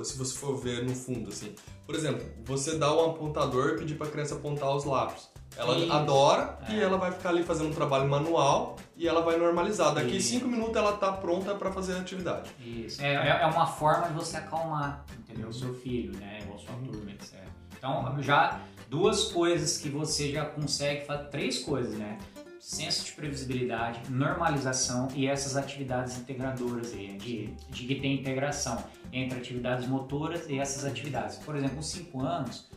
[0.04, 1.54] se, você for ver no fundo, assim.
[1.86, 5.30] Por exemplo, você dá um apontador e pedir para a criança apontar os lábios.
[5.56, 5.92] Ela Isso.
[5.92, 6.74] adora é.
[6.74, 9.94] e ela vai ficar ali fazendo um trabalho manual e ela vai normalizar.
[9.94, 10.30] Daqui Isso.
[10.30, 12.50] cinco minutos ela tá pronta para fazer a atividade.
[12.60, 13.00] Isso.
[13.00, 15.48] É, é, é uma forma de você acalmar, entendeu?
[15.48, 16.40] O seu filho, né?
[16.50, 17.38] Ou sua turma, etc.
[17.78, 22.18] Então, já duas coisas que você já consegue fazer, três coisas, né?
[22.58, 29.38] Senso de previsibilidade, normalização e essas atividades integradoras aí, de, de que tem integração entre
[29.38, 31.36] atividades motoras e essas atividades.
[31.38, 32.67] Por exemplo, com cinco anos,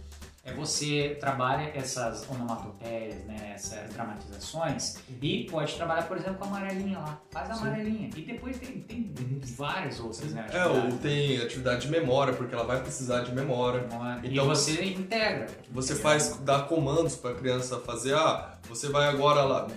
[0.44, 5.18] é você trabalha essas onomatopeias, né, essas dramatizações uhum.
[5.22, 7.22] e pode trabalhar, por exemplo, com a amarelinha lá.
[7.30, 7.62] Faz a Sim.
[7.62, 8.10] amarelinha.
[8.16, 9.40] E depois tem, tem uhum.
[9.56, 10.48] várias outras, né?
[10.52, 13.82] É, ou tem atividade de memória, porque ela vai precisar de memória.
[13.88, 14.20] memória.
[14.24, 15.48] Então, e você integra.
[15.70, 19.68] Você faz, dá comandos para a criança fazer, ah, você vai agora lá,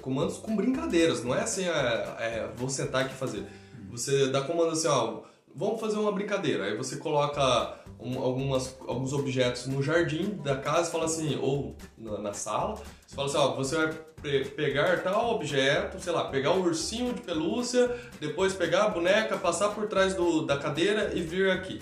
[0.00, 3.38] comandos com brincadeiras, não é assim, é, é vou sentar aqui e fazer.
[3.38, 3.90] Uhum.
[3.90, 5.22] Você dá comando assim, ó,
[5.54, 6.66] vamos fazer uma brincadeira.
[6.66, 12.18] Aí você coloca um, algumas, alguns objetos no jardim da casa fala assim, ou na,
[12.18, 12.76] na sala,
[13.06, 17.12] você fala assim, ó, você vai pegar tal objeto, sei lá, pegar o um ursinho
[17.12, 21.80] de pelúcia, depois pegar a boneca, passar por trás do, da cadeira e vir aqui.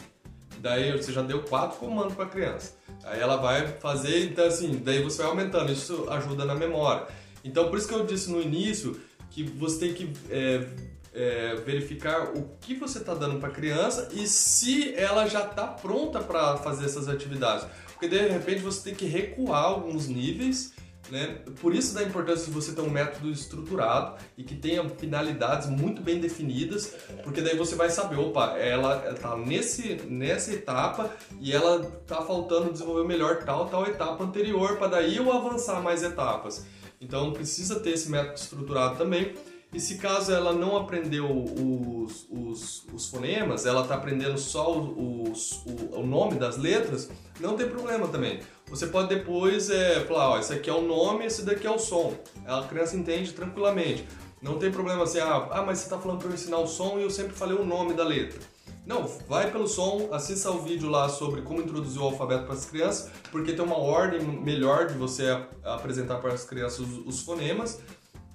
[0.59, 2.75] Daí você já deu quatro comandos para a criança.
[3.05, 7.07] Aí ela vai fazer, então assim, daí você vai aumentando, isso ajuda na memória.
[7.45, 10.67] Então por isso que eu disse no início que você tem que é,
[11.15, 15.67] é, verificar o que você está dando para a criança e se ela já está
[15.67, 17.67] pronta para fazer essas atividades.
[17.93, 20.73] porque de repente você tem que recuar alguns nívees
[21.11, 21.41] né?
[21.61, 26.01] Por isso da importância de você ter um método estruturado e que tenha finalidades muito
[26.01, 26.95] bem definidas,
[27.25, 31.11] porque daí você vai saber, opa, ela está nesse, nessa etapa
[31.41, 36.03] e ela está faltando desenvolver melhor tal, tal etapa anterior, para daí eu avançar mais
[36.03, 36.65] etapas.
[37.01, 39.35] Então precisa ter esse método estruturado também.
[39.73, 45.65] E se caso ela não aprendeu os, os, os fonemas, ela está aprendendo só os,
[45.65, 47.09] o, o nome das letras,
[47.41, 48.41] não tem problema também.
[48.69, 51.79] Você pode depois é, falar, ó, esse aqui é o nome, esse daqui é o
[51.79, 52.15] som.
[52.47, 54.07] A criança entende tranquilamente.
[54.43, 56.99] Não tem problema assim, ah, ah mas você está falando para eu ensinar o som
[56.99, 58.41] e eu sempre falei o nome da letra.
[58.85, 62.67] Não, vai pelo som, assista o vídeo lá sobre como introduzir o alfabeto para as
[62.67, 65.25] crianças, porque tem uma ordem melhor de você
[65.65, 67.81] apresentar para as crianças os, os fonemas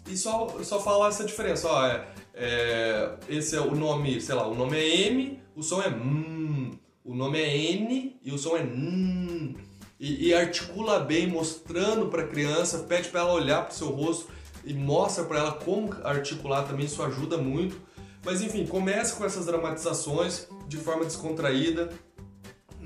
[0.10, 1.68] e só, só falar essa diferença.
[1.68, 5.82] Ó, é, é, esse é o nome, sei lá, o nome é M, o som
[5.82, 9.58] é M, o nome é N e o som é N.
[10.00, 13.90] E, e articula bem, mostrando para a criança, pede para ela olhar para o seu
[13.90, 14.30] rosto
[14.64, 17.82] e mostra para ela como articular também, isso ajuda muito.
[18.24, 21.90] Mas enfim, comece com essas dramatizações de forma descontraída,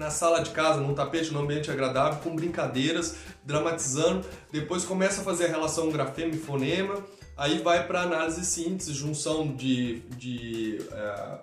[0.01, 4.27] na sala de casa, num tapete, num ambiente agradável, com brincadeiras, dramatizando.
[4.51, 6.95] Depois começa a fazer a relação grafema e fonema.
[7.37, 9.99] Aí vai para análise síntese, junção de.
[10.17, 11.41] de é...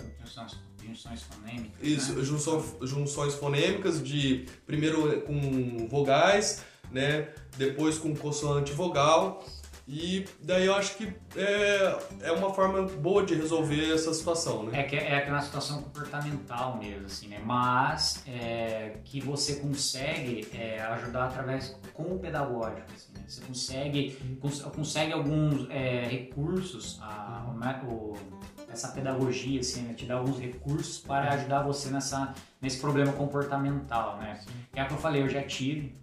[0.84, 1.78] junções fonêmicas.
[1.80, 2.24] Isso, né?
[2.24, 7.28] junção, junções fonêmicas, de primeiro com vogais, né?
[7.56, 9.44] depois com consoante vogal
[9.90, 14.80] e daí eu acho que é, é uma forma boa de resolver essa situação, né?
[14.80, 17.40] É que é aquela situação comportamental mesmo, assim, né?
[17.42, 23.24] Mas é, que você consegue é, ajudar através com o pedagógico, assim, né?
[23.26, 24.10] Você consegue,
[24.42, 27.46] cons consegue alguns é, recursos, a,
[27.88, 28.14] o,
[28.70, 29.94] essa pedagogia, assim, né?
[29.94, 34.38] te dá alguns recursos para ajudar você nessa, nesse problema comportamental, né?
[34.74, 35.96] É o que eu falei, eu já tive,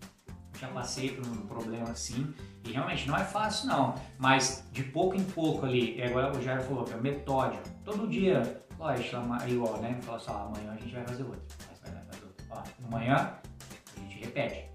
[0.60, 2.34] já passei por um problema assim,
[2.66, 6.42] e realmente não é fácil não, mas de pouco em pouco ali, é igual o
[6.42, 7.64] Jair falou, é metódico.
[7.84, 9.98] Todo dia, lógico, igual, né?
[10.02, 11.42] Fala só, amanhã a gente vai fazer outro,
[11.82, 12.34] vai, vai fazer.
[12.50, 13.34] Ó, amanhã
[13.96, 14.68] a gente repete,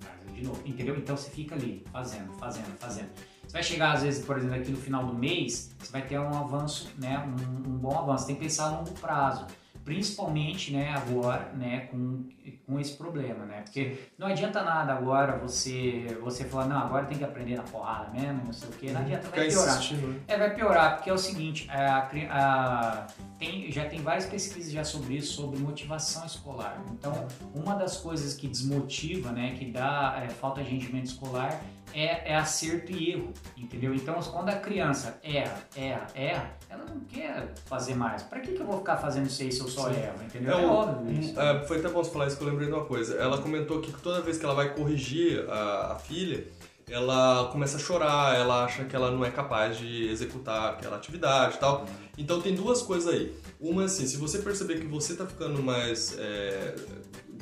[0.00, 0.96] faz de novo, entendeu?
[0.96, 3.10] Então você fica ali, fazendo, fazendo, fazendo.
[3.46, 6.18] Você vai chegar, às vezes, por exemplo, aqui no final do mês, você vai ter
[6.18, 7.18] um avanço, né?
[7.18, 8.26] Um, um bom avanço.
[8.26, 9.46] Tem que pensar a longo prazo
[9.88, 12.28] principalmente né, agora né, com,
[12.66, 13.62] com esse problema, né?
[13.62, 18.10] Porque não adianta nada agora você você falar, não, agora tem que aprender na porrada
[18.10, 19.92] mesmo, não sei o que, não adianta, vai piorar.
[19.92, 20.20] Né?
[20.28, 23.06] É, vai piorar, porque é o seguinte, a, a,
[23.38, 26.84] tem, já tem várias pesquisas já sobre isso, sobre motivação escolar.
[26.92, 31.58] Então, uma das coisas que desmotiva, né, que dá é, falta de rendimento escolar
[31.94, 33.94] é, é, acerto e erro, entendeu?
[33.94, 38.22] Então, quando a criança erra, erra, erra, ela não quer fazer mais.
[38.22, 40.00] Para que, que eu vou ficar fazendo isso aí se eu só Sim.
[40.00, 40.54] erro, entendeu?
[40.54, 41.40] É, é óbvio isso.
[41.40, 43.14] É, foi até bom você falar isso que eu lembrei de uma coisa.
[43.16, 46.46] Ela comentou que toda vez que ela vai corrigir a, a filha,
[46.90, 51.56] ela começa a chorar, ela acha que ela não é capaz de executar aquela atividade
[51.56, 51.86] e tal.
[52.16, 53.34] Então tem duas coisas aí.
[53.60, 56.74] Uma assim, se você perceber que você tá ficando mais é,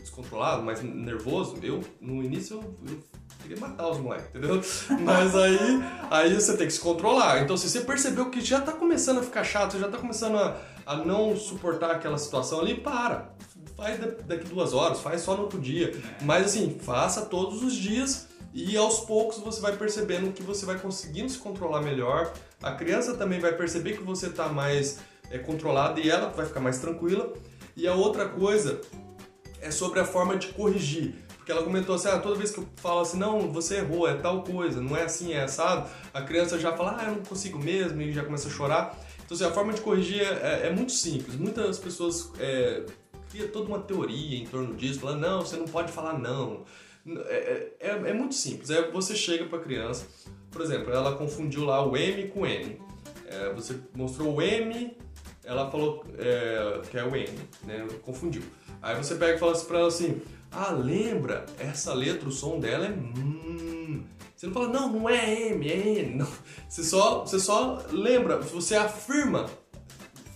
[0.00, 2.98] descontrolado, mais nervoso, eu no início eu, eu
[3.42, 4.60] queria matar os moleques, entendeu?
[5.04, 5.58] Mas aí,
[6.10, 7.42] aí você tem que se controlar.
[7.42, 10.56] Então, se você percebeu que já tá começando a ficar chato, já tá começando a,
[10.86, 13.34] a não suportar aquela situação ali, para.
[13.76, 15.92] Faz daqui duas horas, faz só no outro dia.
[16.22, 20.78] Mas assim, faça todos os dias e aos poucos você vai percebendo que você vai
[20.78, 22.32] conseguindo se controlar melhor.
[22.62, 24.98] A criança também vai perceber que você tá mais
[25.30, 27.34] é, controlado e ela vai ficar mais tranquila.
[27.76, 28.80] E a outra coisa
[29.60, 31.26] é sobre a forma de corrigir.
[31.36, 34.14] Porque ela comentou assim, ah, toda vez que eu falo assim, não, você errou, é
[34.14, 37.56] tal coisa, não é assim, é assado, a criança já fala, ah, eu não consigo
[37.56, 38.98] mesmo, e já começa a chorar.
[39.26, 41.36] Então, assim, a forma de corrigir é, é muito simples.
[41.36, 42.86] Muitas pessoas é,
[43.28, 46.64] criam toda uma teoria em torno disso, falando, não, você não pode falar não.
[47.26, 48.70] É, é, é, é muito simples.
[48.70, 50.06] É, você chega para a criança,
[50.50, 52.80] por exemplo, ela confundiu lá o M com N.
[53.26, 54.96] É, você mostrou o M,
[55.44, 57.28] ela falou é, que é o N,
[57.64, 57.86] né?
[58.02, 58.42] Confundiu.
[58.80, 60.22] Aí você pega e fala para ela assim,
[60.52, 61.44] ah, lembra?
[61.58, 64.04] Essa letra, o som dela é hum.
[64.36, 66.16] Você não fala, não, não é M, é N.
[66.16, 66.28] Não.
[66.68, 69.46] Você, só, você só lembra, você afirma.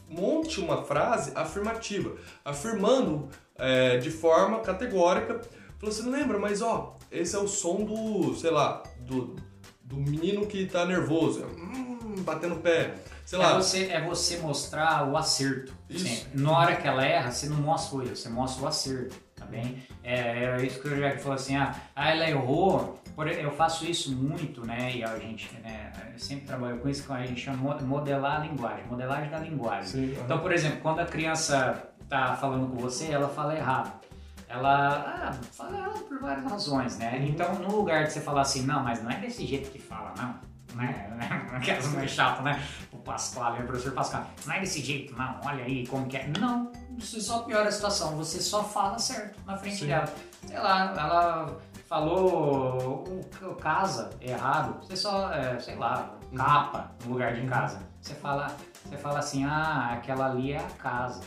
[0.09, 5.41] Monte uma frase afirmativa, afirmando é, de forma categórica.
[5.79, 9.37] Falou, você não lembra, mas ó, esse é o som do, sei lá, do,
[9.83, 12.95] do menino que tá nervoso, hum, batendo o pé.
[13.25, 13.55] Sei é lá.
[13.55, 15.73] Você, é você mostrar o acerto.
[15.89, 16.07] Isso.
[16.07, 16.41] Sempre.
[16.41, 19.47] Na hora que ela erra, você não mostra o erro, você mostra o acerto tá
[19.47, 19.83] bem?
[20.05, 24.15] É, é isso que o Jack falou assim, ah, ah, ela errou, eu faço isso
[24.15, 28.41] muito, né, e a gente, né, sempre trabalho com isso, que a gente chama modelar
[28.41, 29.85] a linguagem, modelagem da linguagem.
[29.85, 33.93] Sim, então, por exemplo, quando a criança tá falando com você, ela fala errado.
[34.49, 37.19] ela ah, fala ela por várias razões, né?
[37.19, 37.27] Uhum.
[37.27, 40.13] Então, no lugar de você falar assim, não, mas não é desse jeito que fala,
[40.17, 40.51] não.
[40.77, 41.09] Né?
[41.55, 42.63] Aquelas mais chato, né?
[42.93, 46.31] O Pascoal, o professor Pascoal, não é desse jeito, não, olha aí como que é.
[46.39, 49.87] Não, você só piora a situação, você só fala certo na frente Sim.
[49.87, 50.13] dela.
[50.47, 51.61] Sei lá, ela
[51.91, 53.21] falou o,
[53.57, 56.37] casa errado, você só, é, sei lá, Uhum.
[56.39, 57.81] capa no lugar de casa.
[58.01, 58.47] Você fala,
[58.85, 61.23] você fala assim, ah, aquela ali é a casa.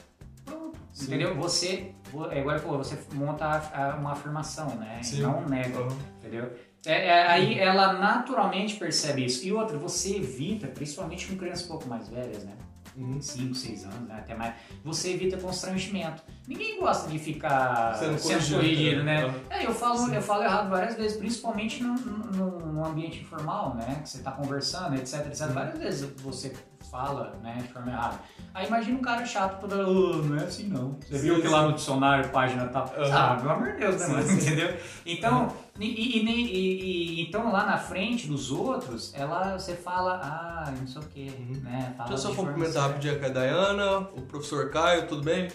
[0.45, 0.80] Pronto.
[0.93, 1.07] Sim.
[1.07, 1.36] Entendeu?
[1.36, 3.61] Você, vo- é falou, você monta
[3.99, 4.99] uma afirmação, né?
[5.03, 5.22] Sim.
[5.22, 5.97] não nega, Aham.
[6.20, 6.53] entendeu?
[6.86, 9.45] É, é, aí ela naturalmente percebe isso.
[9.45, 12.53] E outra, você evita, principalmente com crianças um pouco mais velhas, né?
[12.95, 13.19] Uhum.
[13.19, 14.15] 5, 6 anos, né?
[14.19, 14.53] Até mais.
[14.83, 16.21] Você evita constrangimento.
[16.47, 19.27] Ninguém gosta de ficar Sendo corrigido, né?
[19.27, 19.41] né?
[19.49, 20.15] É, eu falo, Sim.
[20.15, 23.99] eu falo errado várias vezes, principalmente no, no ambiente informal, né?
[24.03, 25.47] Que você tá conversando, etc, etc.
[25.47, 26.53] Várias vezes você
[26.93, 28.19] fala, né, de forma errada.
[28.53, 30.95] Aí imagina um cara chato toda "Oh, não é assim não.
[31.01, 32.65] Você Sim, viu que lá no dicionário, página.
[32.65, 32.69] Uhum.
[33.11, 34.31] Ah, pelo amor de Deus, né, mano?
[34.31, 34.77] Entendeu?
[35.03, 40.71] Então, e, e- e- e- então lá na frente dos outros, ela, você fala, ah,
[40.79, 41.61] não sei o quê, Uhum.
[41.63, 41.93] né?
[41.97, 45.47] Fala Deixa eu só cumprimentar rapidinho aqui a Dayana, o professor Caio, tudo bem?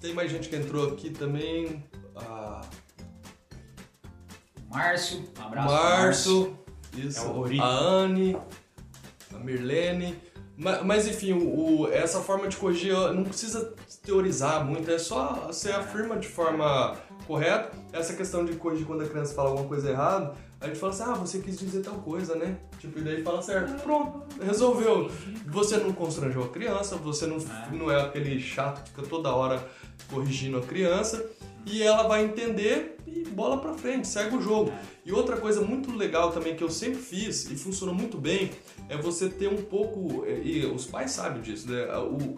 [0.00, 1.84] Tem mais gente que entrou aqui também.
[2.16, 2.62] Ah,
[4.70, 5.74] Márcio, um abraço.
[5.74, 6.58] Márcio,
[6.94, 8.36] isso, É a Anne,
[9.34, 10.18] a Mirlene.
[10.58, 13.72] Ma- Mas, enfim, o, o- essa forma de corrigir não precisa
[14.04, 16.96] teorizar muito, é só você afirma de forma
[17.26, 17.70] correta.
[17.92, 21.02] Essa questão de corrigir quando a criança fala alguma coisa errada, a gente fala assim,
[21.06, 22.56] ah, você quis dizer tal coisa, né?
[22.80, 23.80] Tipo, e daí fala certo.
[23.82, 25.08] Pronto, resolveu.
[25.46, 27.68] Você não constrangeu a criança, você não É.
[27.76, 29.62] não é aquele chato que fica toda hora
[30.10, 31.24] corrigindo a criança.
[31.66, 34.72] E ela vai entender e bola pra frente, segue o jogo.
[35.04, 38.50] E outra coisa muito legal também que eu sempre fiz e funcionou muito bem
[38.88, 41.86] é você ter um pouco, e os pais sabem disso, né?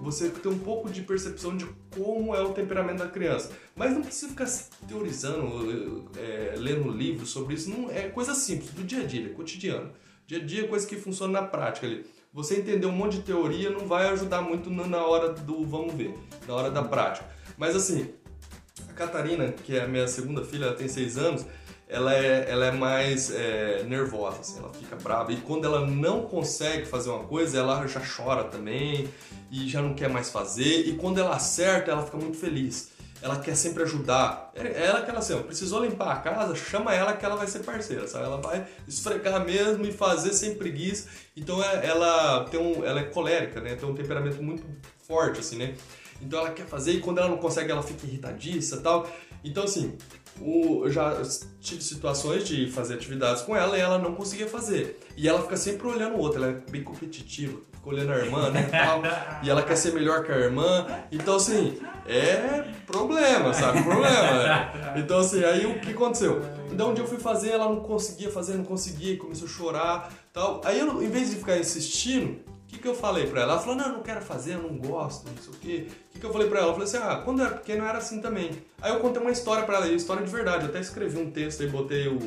[0.01, 3.51] Você ter um pouco de percepção de como é o temperamento da criança.
[3.75, 4.47] Mas não precisa ficar
[4.89, 7.71] teorizando, é, lendo livros sobre isso.
[7.71, 9.91] Não, é coisa simples, do dia a dia, é cotidiano.
[10.27, 12.07] Dia a dia é coisa que funciona na prática ali.
[12.33, 16.17] Você entender um monte de teoria não vai ajudar muito na hora do vamos ver,
[16.47, 17.27] na hora da prática.
[17.59, 18.09] Mas assim,
[19.01, 21.47] Catarina, que é a minha segunda filha, ela tem seis anos,
[21.89, 25.33] ela é, ela é mais é, nervosa, assim, ela fica brava.
[25.33, 29.09] E quando ela não consegue fazer uma coisa, ela já chora também
[29.51, 30.87] e já não quer mais fazer.
[30.87, 32.91] E quando ela acerta, ela fica muito feliz.
[33.23, 34.51] Ela quer sempre ajudar.
[34.55, 37.59] É ela que ela assim, precisou limpar a casa, chama ela que ela vai ser
[37.61, 38.25] parceira, sabe?
[38.25, 41.09] Ela vai esfregar mesmo e fazer sem preguiça.
[41.37, 43.75] Então é- ela tem um, ela é colérica, né?
[43.75, 44.63] Tem um temperamento muito
[45.07, 45.75] forte, assim, né?
[46.21, 49.09] Então ela quer fazer e quando ela não consegue, ela fica irritadiça e tal.
[49.43, 49.97] Então, assim,
[50.41, 51.21] o, eu já
[51.61, 54.99] tive situações de fazer atividades com ela e ela não conseguia fazer.
[55.17, 58.51] E ela fica sempre olhando o outro, ela é bem competitiva, fica olhando a irmã,
[58.51, 59.03] né, tal.
[59.43, 60.87] E ela quer ser melhor que a irmã.
[61.11, 63.83] Então, assim, é problema, sabe?
[63.83, 64.73] Problema.
[64.97, 66.43] Então, assim, aí o que aconteceu?
[66.71, 70.13] Então, um dia eu fui fazer, ela não conseguia fazer, não conseguia, começou a chorar
[70.33, 70.61] tal.
[70.65, 72.41] Aí, eu, em vez de ficar insistindo,
[72.71, 73.53] que, que eu falei pra ela?
[73.53, 75.87] Ela falou, não, eu não quero fazer, eu não gosto, não sei o quê.
[75.89, 76.69] O que, que eu falei pra ela?
[76.69, 78.51] Eu falei assim, ah, quando eu era pequeno era assim também.
[78.81, 80.65] Aí eu contei uma história pra ela, e história de verdade.
[80.65, 82.19] Eu até escrevi um texto e botei o,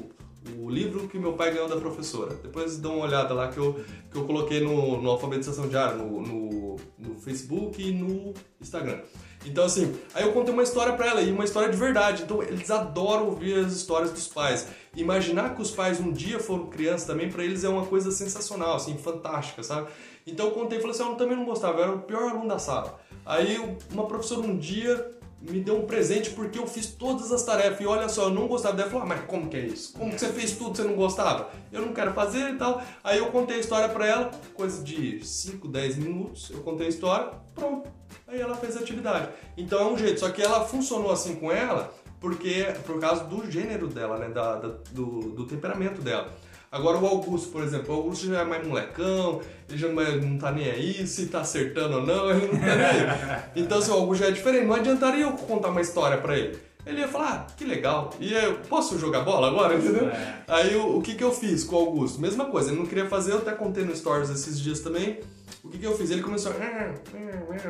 [0.59, 2.35] o livro que meu pai ganhou da professora.
[2.35, 3.79] Depois dá uma olhada lá que eu,
[4.11, 8.99] que eu coloquei no, no Alfabetização Diária, no, no, no Facebook e no Instagram.
[9.45, 12.23] Então, assim, aí eu contei uma história pra ela, e uma história de verdade.
[12.23, 14.67] Então, eles adoram ouvir as histórias dos pais.
[14.95, 18.75] Imaginar que os pais um dia foram crianças também, pra eles é uma coisa sensacional,
[18.75, 19.87] assim, fantástica, sabe?
[20.25, 22.47] Então, eu contei e falei assim: eu também não gostava, eu era o pior aluno
[22.47, 22.99] da sala.
[23.25, 23.57] Aí,
[23.91, 25.11] uma professora um dia
[25.41, 27.81] me deu um presente porque eu fiz todas as tarefas.
[27.81, 28.89] E olha só, eu não gostava dela.
[28.89, 29.93] Falou, ah, mas como que é isso?
[29.93, 31.49] Como que você fez tudo você não gostava?
[31.71, 32.81] Eu não quero fazer e tal.
[33.03, 36.49] Aí eu contei a história pra ela, coisa de 5, 10 minutos.
[36.49, 37.89] Eu contei a história, pronto.
[38.25, 39.29] Aí ela fez a atividade.
[39.57, 40.21] Então é um jeito.
[40.21, 44.29] Só que ela funcionou assim com ela porque por causa do gênero dela, né?
[44.29, 46.31] Da, da- do, do temperamento dela.
[46.73, 50.51] Agora o Augusto, por exemplo, o Augusto já é mais molecão, ele já não, tá
[50.51, 53.43] nem aí, se tá acertando ou não, ele não tá nem aí.
[53.55, 56.57] Então se o Augusto já é diferente, não adiantaria eu contar uma história pra ele.
[56.83, 60.07] Ele ia falar, ah, que legal, e eu posso jogar bola agora, entendeu?
[60.07, 60.43] É.
[60.47, 62.19] Aí o, o que que eu fiz com o Augusto?
[62.19, 65.19] Mesma coisa, ele não queria fazer, eu até contei no Stories esses dias também.
[65.63, 66.09] O que que eu fiz?
[66.09, 66.55] Ele começou a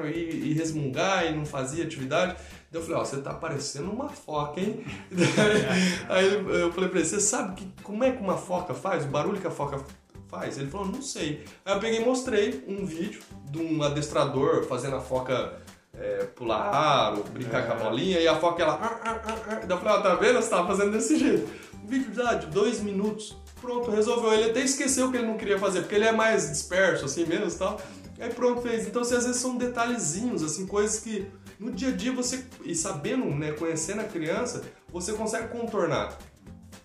[0.08, 2.38] e, e resmungar e não fazia atividade.
[2.74, 4.84] Daí eu falei, ó, você tá parecendo uma foca, hein?
[6.10, 9.06] Aí eu falei pra ele, você sabe que, como é que uma foca faz?
[9.06, 9.80] O barulho que a foca
[10.28, 10.58] faz?
[10.58, 11.46] Ele falou, não sei.
[11.64, 13.22] Aí eu peguei e mostrei um vídeo
[13.52, 15.54] de um adestrador fazendo a foca
[15.96, 18.80] é, pular aro, brincar com a bolinha, e a foca ela.
[18.82, 20.42] "Ah, ah, ah, ah." Daí eu falei, ó, tá vendo?
[20.42, 21.48] Você tava fazendo desse jeito.
[21.84, 23.38] Um vídeo já de dois minutos.
[23.62, 24.34] Pronto, resolveu.
[24.34, 27.50] Ele até esqueceu que ele não queria fazer, porque ele é mais disperso, assim mesmo
[27.50, 27.80] e tal.
[28.20, 28.88] Aí pronto, fez.
[28.88, 31.28] Então, assim, às vezes são detalhezinhos, assim, coisas que
[31.64, 36.18] no dia a dia você, e sabendo, né, conhecendo a criança, você consegue contornar.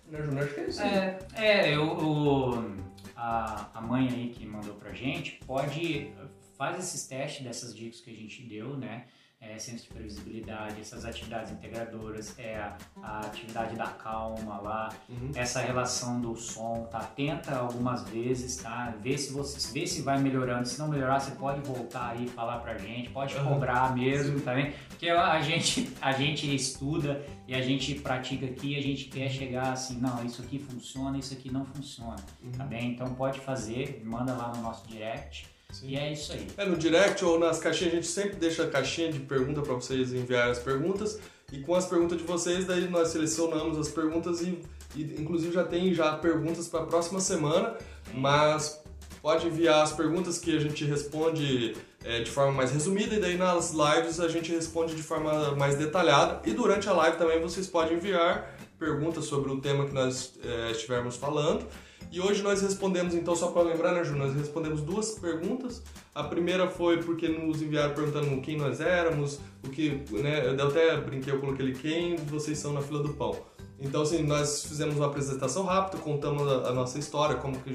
[0.07, 0.43] Né, Júnior?
[0.45, 0.81] Acho que é isso.
[0.81, 2.77] É, é eu, o-
[3.15, 6.11] a, a mãe aí que mandou pra gente pode
[6.57, 9.05] faz esses testes dessas dicas que a gente deu, né?
[9.41, 15.31] É, centro de previsibilidade, essas atividades integradoras, é a, a atividade da calma lá, Uhum.
[15.33, 16.99] essa relação do som, tá?
[16.99, 18.93] Tenta algumas vezes, tá?
[19.01, 20.67] Vê se você vê se vai melhorando.
[20.67, 23.53] Se não melhorar, você pode voltar aí e falar pra gente, pode Aham.
[23.53, 24.73] cobrar mesmo, tá vendo?
[24.89, 29.71] Porque a gente, a gente estuda e a gente pratica aqui, a gente quer chegar
[29.71, 32.17] assim, não, isso aqui funciona, isso aqui não funciona,
[32.57, 32.91] tá bem?
[32.91, 35.89] Então pode fazer, manda lá no nosso direct Sim.
[35.89, 36.47] e é isso aí.
[36.57, 39.73] É, no direct ou nas caixinhas, a gente sempre deixa a caixinha de pergunta para
[39.73, 41.19] vocês enviarem as perguntas.
[41.51, 44.61] E com as perguntas de vocês, daí nós selecionamos as perguntas e,
[44.95, 47.75] e, inclusive já tem já perguntas para a próxima semana.
[48.13, 48.81] Mas
[49.21, 53.37] pode enviar as perguntas que a gente responde é, de forma mais resumida e daí
[53.37, 56.41] nas lives a gente responde de forma mais detalhada.
[56.45, 60.71] E durante a live também vocês podem enviar perguntas sobre o tema que nós é,
[60.71, 61.65] estivermos falando.
[62.11, 64.15] E hoje nós respondemos, então, só para lembrar, né, Ju?
[64.15, 65.83] Nós respondemos duas perguntas.
[66.13, 70.97] A primeira foi porque nos enviaram perguntando quem nós éramos, o que, né, eu até
[70.97, 73.37] brinquei, eu coloquei ali, quem vocês são na fila do pão.
[73.81, 77.73] Então, assim, nós fizemos uma apresentação rápida, contamos a, a nossa história, como que,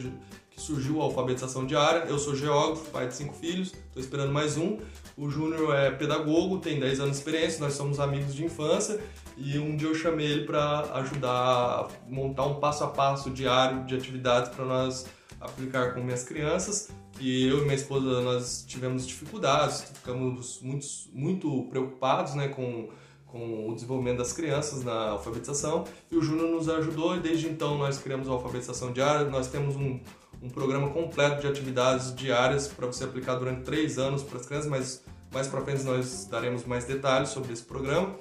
[0.51, 2.05] que surgiu a alfabetização diária.
[2.09, 4.79] Eu sou geógrafo, pai de cinco filhos, estou esperando mais um.
[5.17, 9.01] O Júnior é pedagogo, tem 10 anos de experiência, nós somos amigos de infância
[9.37, 13.85] e um dia eu chamei ele para ajudar a montar um passo a passo diário
[13.85, 15.07] de atividades para nós
[15.41, 16.91] aplicar com minhas crianças.
[17.21, 22.89] E eu e minha esposa nós tivemos dificuldades, ficamos muito, muito preocupados né, com,
[23.35, 25.83] com o desenvolvimento das crianças na alfabetização.
[26.09, 29.29] E o Júnior nos ajudou e desde então nós criamos a alfabetização diária.
[29.29, 29.99] Nós temos um,
[30.41, 34.71] um programa completo de atividades diárias para você aplicar durante três anos para as crianças,
[34.71, 38.15] mas mais para frente nós daremos mais detalhes sobre esse programa.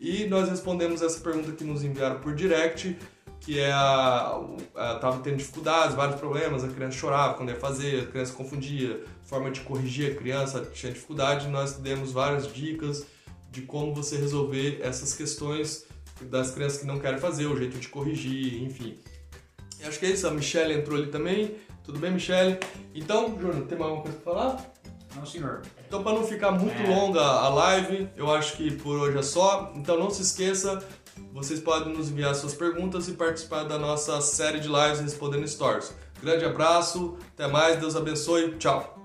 [0.00, 2.96] E nós respondemos essa pergunta que nos enviaram por direct,
[3.40, 4.40] que é a,
[5.00, 9.50] tava tendo dificuldades, vários problemas, a criança chorava quando ia fazer, a criança confundia, forma
[9.50, 13.04] de corrigir a criança tinha dificuldade, nós demos várias dicas
[13.50, 15.84] de como você resolver essas questões
[16.22, 18.98] das crianças que não querem fazer, o jeito de corrigir, enfim.
[19.80, 21.56] E acho que é isso, a Michelle entrou ali também.
[21.82, 22.58] Tudo bem, Michelle?
[22.94, 24.72] Então, Júnior, tem mais alguma coisa pra falar?
[25.16, 25.62] Não, senhor.
[25.88, 26.86] Então, para não ficar muito É.
[26.94, 29.72] longa a live, eu acho que por hoje é só.
[29.74, 30.78] Então, não se esqueça,
[31.32, 35.92] vocês podem nos enviar suas perguntas e participar da nossa série de lives respondendo stories.
[36.22, 38.99] Grande abraço, até mais, Deus abençoe, tchau!